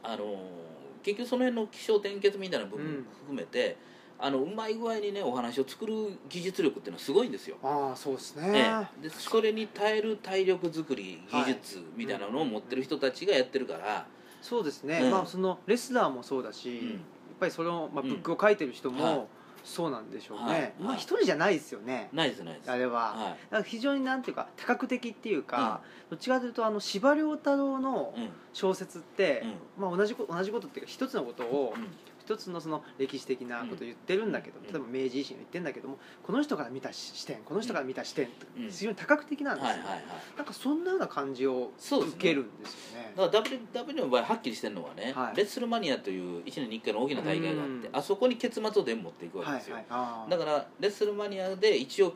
[0.03, 0.70] あのー
[1.03, 3.07] 結局その辺の気象転結みたいな部分うん。
[3.21, 3.77] 含めて、
[4.19, 5.95] あのうまい具合にねお話を作る
[6.29, 8.89] 技術力っていうのはすごいんですよ、ああそうですえね。
[9.01, 14.07] えでそれに耐える体力作り技術みたいなのを持ってる人たちがやってるから、
[14.43, 15.11] そうですね、うん。
[15.11, 16.89] まあそのレスラーもそうだし、うん。
[16.91, 16.99] やっ
[17.41, 18.11] ぱりその、まあ、うん。
[18.11, 19.01] ブックを書いてる人はい。
[19.01, 19.29] も
[19.65, 20.73] そうなんでしょうね、はい。
[20.81, 22.09] まあ一人じゃないですよね。
[22.13, 28.31] ないですないですあれは、はだから非常になんていうか多角的っていうか、どっちかというとあの司馬遼太郎のい、うん。
[28.53, 29.45] 小説って、
[29.79, 29.83] うん。
[29.83, 31.89] まあ、同じこ同じことっていうか一つのことをうん
[32.31, 34.65] 一一つのその歴史的なことを言ってるんだけど、うん。
[34.65, 38.71] 例えば明治維新を言ってるんだけどもこの人から見た視点この人から見た視点ってうん。
[38.71, 40.05] 非常に多角的なんですよ、はいはいはい。
[40.37, 43.13] なんかそんなような感じを受けるんですよね。
[43.17, 45.37] だから WW の場合はっきりしてるのはね、はい。
[45.37, 47.97] レッスルマニアという1年に1回の大きな大会があって、うん。
[47.97, 52.15] あそこに結末を全部持っていくわけはいですよ、はいあーだからレッスルマニアで一応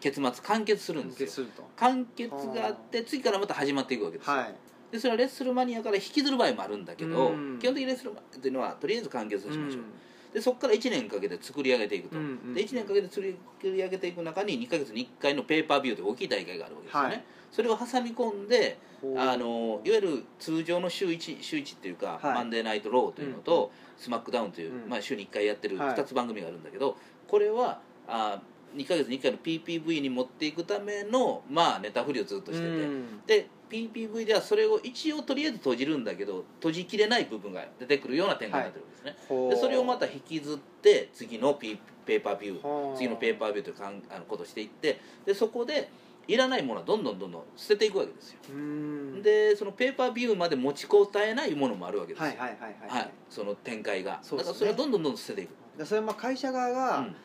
[0.00, 1.26] 結末完結するん完ですよ。
[1.26, 1.62] 結すると。
[1.76, 4.54] 完結があって次からまた始まっていくわけですよ、はい
[4.90, 7.58] でそれは WrestleMania から引きずる場合もあるんだけど、うん。
[7.58, 10.32] 基本的に WrestleMania っていうのはとりあえず完結をしましょう、うん。
[10.32, 17.24] でそこから1年かけて作り上げていくと、うんうんで1年かけて作り上げていく中に2か月に1回のペーパービューという大きい大会があるわけですよね、はい。
[17.50, 18.78] それを挟み込んで
[19.16, 22.34] あのいわゆる通常の週1週1っていうか、はい。
[22.34, 24.88] Monday Night Raw というのと、 SmackDown という、うん。
[24.88, 25.94] まあ、週に1回やってるはい。
[25.94, 26.96] 2つ番組があるんだけど、
[27.28, 28.40] これはあ
[28.74, 33.20] 2か月に1回の PPV に持っていくための、まあ、ネタ振りをずっとしてて、うん。
[33.26, 39.50] で PPV ではそれを一応とりあえず閉じるんだけど閉じきれない部分が出てくるような展開になってるんですね、ほう。
[39.50, 45.90] でそれをまた引きずって次のピペーパービュー次のペーパービューというかんあのことをしていってでそこで
[46.26, 49.22] いらないものはどんどんどんどん捨てていくわけですよ、うん。
[49.22, 52.28] でそのペーパービューまで持ちこたえないものもあるわけですよ。
[52.28, 53.10] はいはいはいはい、はい。
[53.30, 54.18] その展開が、ね。
[54.22, 57.16] だからそれはどんどんどんどん捨てていく、でそれはまあ会社側が、うん。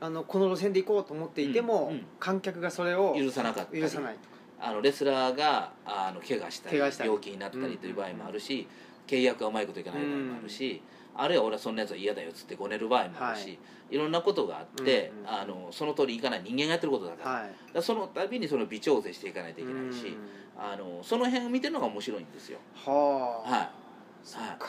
[0.00, 2.06] あのこの路線で行こうと思っていても、うんうん。
[2.18, 3.80] 観客がそれを許さなかったり。
[3.80, 4.16] 許さない
[4.64, 8.66] あのレスラーがあの怪我したり病気になったりという場合もあるし、
[9.06, 10.82] 契約がうまいこといかない場合もあるし、
[11.14, 13.58] あるいは俺はそんなやつは嫌だよっつってごねる場合もあるし、はい。
[13.90, 15.28] い、ろんなことがあって、うんうん。
[15.28, 17.54] あのその通りいかない人間がやってることだから,、はい。
[17.74, 20.16] らその度にその微調整していかないといけないし、うん。
[20.58, 22.58] あのその辺を見てるのが面白いんですよ。
[22.74, 23.50] はあ。
[23.50, 23.70] はい。
[24.22, 24.68] そっか、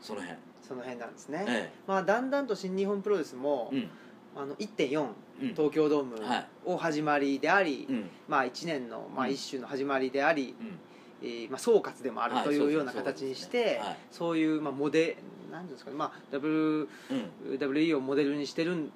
[0.00, 0.38] その辺。
[0.60, 3.86] その辺なんですね、えまあだんだんと新日本プロレスも、え
[4.34, 5.06] あの1.4
[5.40, 5.48] うん。
[5.48, 6.46] うん東京ドームはい。
[6.64, 8.10] を始まりであり、うん。
[8.28, 9.32] まあ1年の、まあ、うん。
[9.32, 10.78] 一種の始まりであり、うん。
[11.22, 13.96] えーまあ、総括でもあるはいというような形にして、はい。
[14.10, 15.16] そういう、まあ、モデ
[15.50, 17.58] なんですかね、まあ、W うん。
[17.58, 18.90] WE をモデルにしてるん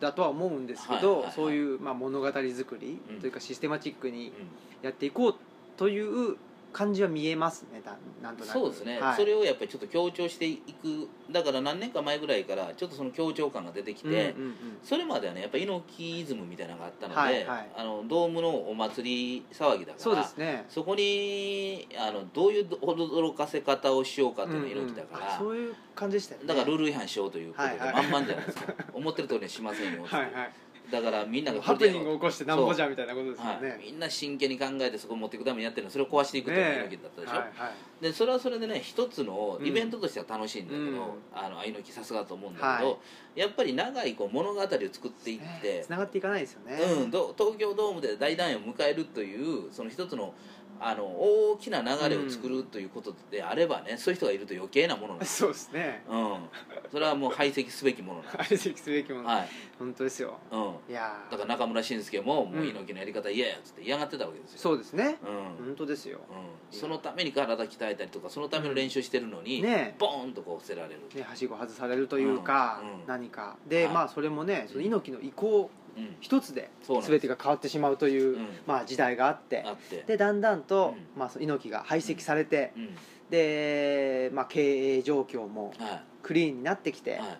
[0.00, 1.32] だとは思うんですけど、はいはいはい。
[1.34, 2.42] そういう、まあ、物語作
[2.80, 3.20] りうん。
[3.20, 4.32] というかシステマチックにうん。
[4.82, 5.34] やっていこう
[5.76, 6.36] という
[6.76, 8.52] 感じは見えますねだなんとなく。
[8.52, 14.54] そうですね、はい、それをやっぱりちょっと強調していくだから何年か前ぐらいからちょっとその強調感が出てきて、うんうんうん。
[14.82, 17.68] それまではねやっぱ猪木イズムみたいなのがあったので、はいはい。
[17.78, 20.66] あのドームのお祭り騒ぎだからそうですね。
[20.68, 26.46] そこにあのどういう驚かせ方をしようかっていうのが猪木だから、うんうんあそういう感じでしたよね。
[26.46, 30.52] だからルール違反しようということではいはい満々じゃないですか、思ってる通りにはしませんよ、はいはい
[30.90, 35.90] だからみんながハプニングを起こしてなんぼじゃゃみたいなことですよはい、ねみんな真剣に考えてそこを持っていくためにやってるの。
[35.90, 37.46] それを壊していくというのが猪木だったでしょ、はいは
[38.00, 38.02] い。
[38.02, 40.94] でそれはそれでね一つのイベントとしては楽しいんだけど、うん。
[41.34, 42.96] あの猪木さすがだと思うんだけど、は
[43.34, 46.78] やっぱり長いこう物語を作っていってつ、ながっていかないですよね。
[47.02, 50.34] うん、ど東京ドームで大団円を迎えるというその一つの
[50.80, 56.02] あの大きな流れを作るということであればね、そういう人がいると余計なものなんです、 そうですね。
[56.08, 56.38] うん、
[56.90, 59.48] それはもう排斥すべきものなんで 排斥すべきもす、の、はい。
[59.78, 60.38] 本当ですよ。
[60.50, 61.32] うん、いやー。
[61.32, 65.18] だから中村慎介ももううん猪木のやり方嫌やっつって嫌がってたわけですよ、そうですね。
[65.22, 65.66] うん。
[65.66, 66.20] 本当ですよ。
[66.30, 73.56] うん、そのために体鍛えたりとかそのための練習してるのに、ねボーンとこう捨てられる、ね、はしご外されるというか、何か。
[73.66, 73.94] で、はい。
[73.94, 75.68] まあそれもねその猪木の意向うん、
[76.20, 76.70] 一つで
[77.06, 78.48] 全てが変わってしまうという、うん。
[78.66, 79.64] まあ、時代があって。
[80.06, 81.20] でだんだんと、うん。
[81.20, 82.88] まあ、その猪木が排斥されて、うん。
[83.30, 87.38] で、まあ、経営状況もはクリーンになってきて、いはい。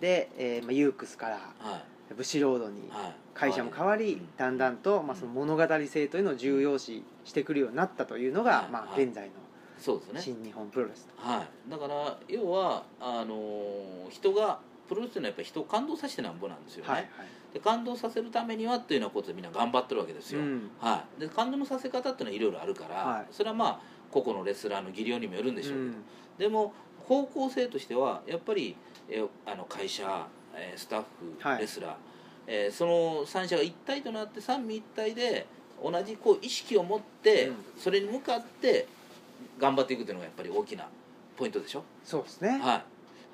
[0.00, 2.14] で、えーまあ、ユークスからはい。
[2.14, 3.14] ブシロードにはい。
[3.34, 4.28] 会社も変わり、うん。
[4.36, 8.90] だんだんと、まあ、その物語性というのを重要視してくるようになったというのが、まあ、はい。
[8.92, 9.32] はい現在の
[10.20, 11.28] 新日本プロレスと。
[11.28, 11.70] はい。
[11.70, 17.08] だから要はあのー人がプロレスというのはやっぱり人を感動させてなんぼなんですよね、はい
[17.52, 20.70] で感動させるためにはっていうようなことでみんな頑張ってるわけですよ、うん。
[20.80, 23.26] はい、で感動のさせ方っていうのはいろいろあるから、はい。
[23.30, 23.80] それはまあ
[24.10, 25.94] 個々のレスラーの技量にもよるんでしょうけど、うん。
[26.38, 26.72] でも
[27.06, 28.76] 方向性としてはやっぱり、
[29.08, 31.06] えあの会社、えースタッフ、
[31.40, 31.60] はい。
[31.60, 31.92] レスラー、
[32.46, 35.46] えーその3者が一体となって三位一体で
[35.82, 37.56] 同じこう意識を持って、うん。
[37.76, 38.86] それに向かって
[39.58, 40.86] 頑張っていくというのがやっぱり大きな
[41.36, 42.84] ポイントでしょ、そうですね、はい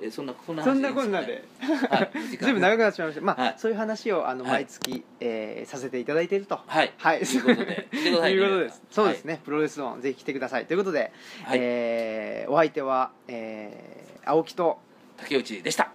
[0.01, 1.45] えーそんなこんなそんな話こんなで。
[1.61, 3.55] はい、時間ずいぶん長くなってしまいました、まあはい。
[3.59, 4.53] そういう話をあのはい。
[4.53, 6.61] 毎月、えーさせていただいていると。
[6.67, 6.93] はい。
[6.97, 7.21] はい。
[7.21, 9.35] ということで ということですそうですね。
[9.35, 10.67] ね、プロレス論ぜひ来てください。
[10.67, 11.13] ということで、
[11.45, 14.79] はい、えーお相手は、えー青木と
[15.17, 15.85] 竹内でした。
[15.85, 15.89] あ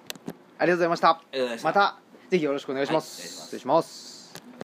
[0.59, 1.21] ありがとうございました。
[1.33, 1.97] ました。
[2.29, 3.43] ぜひよろしくお願いします。
[3.43, 4.12] 失礼します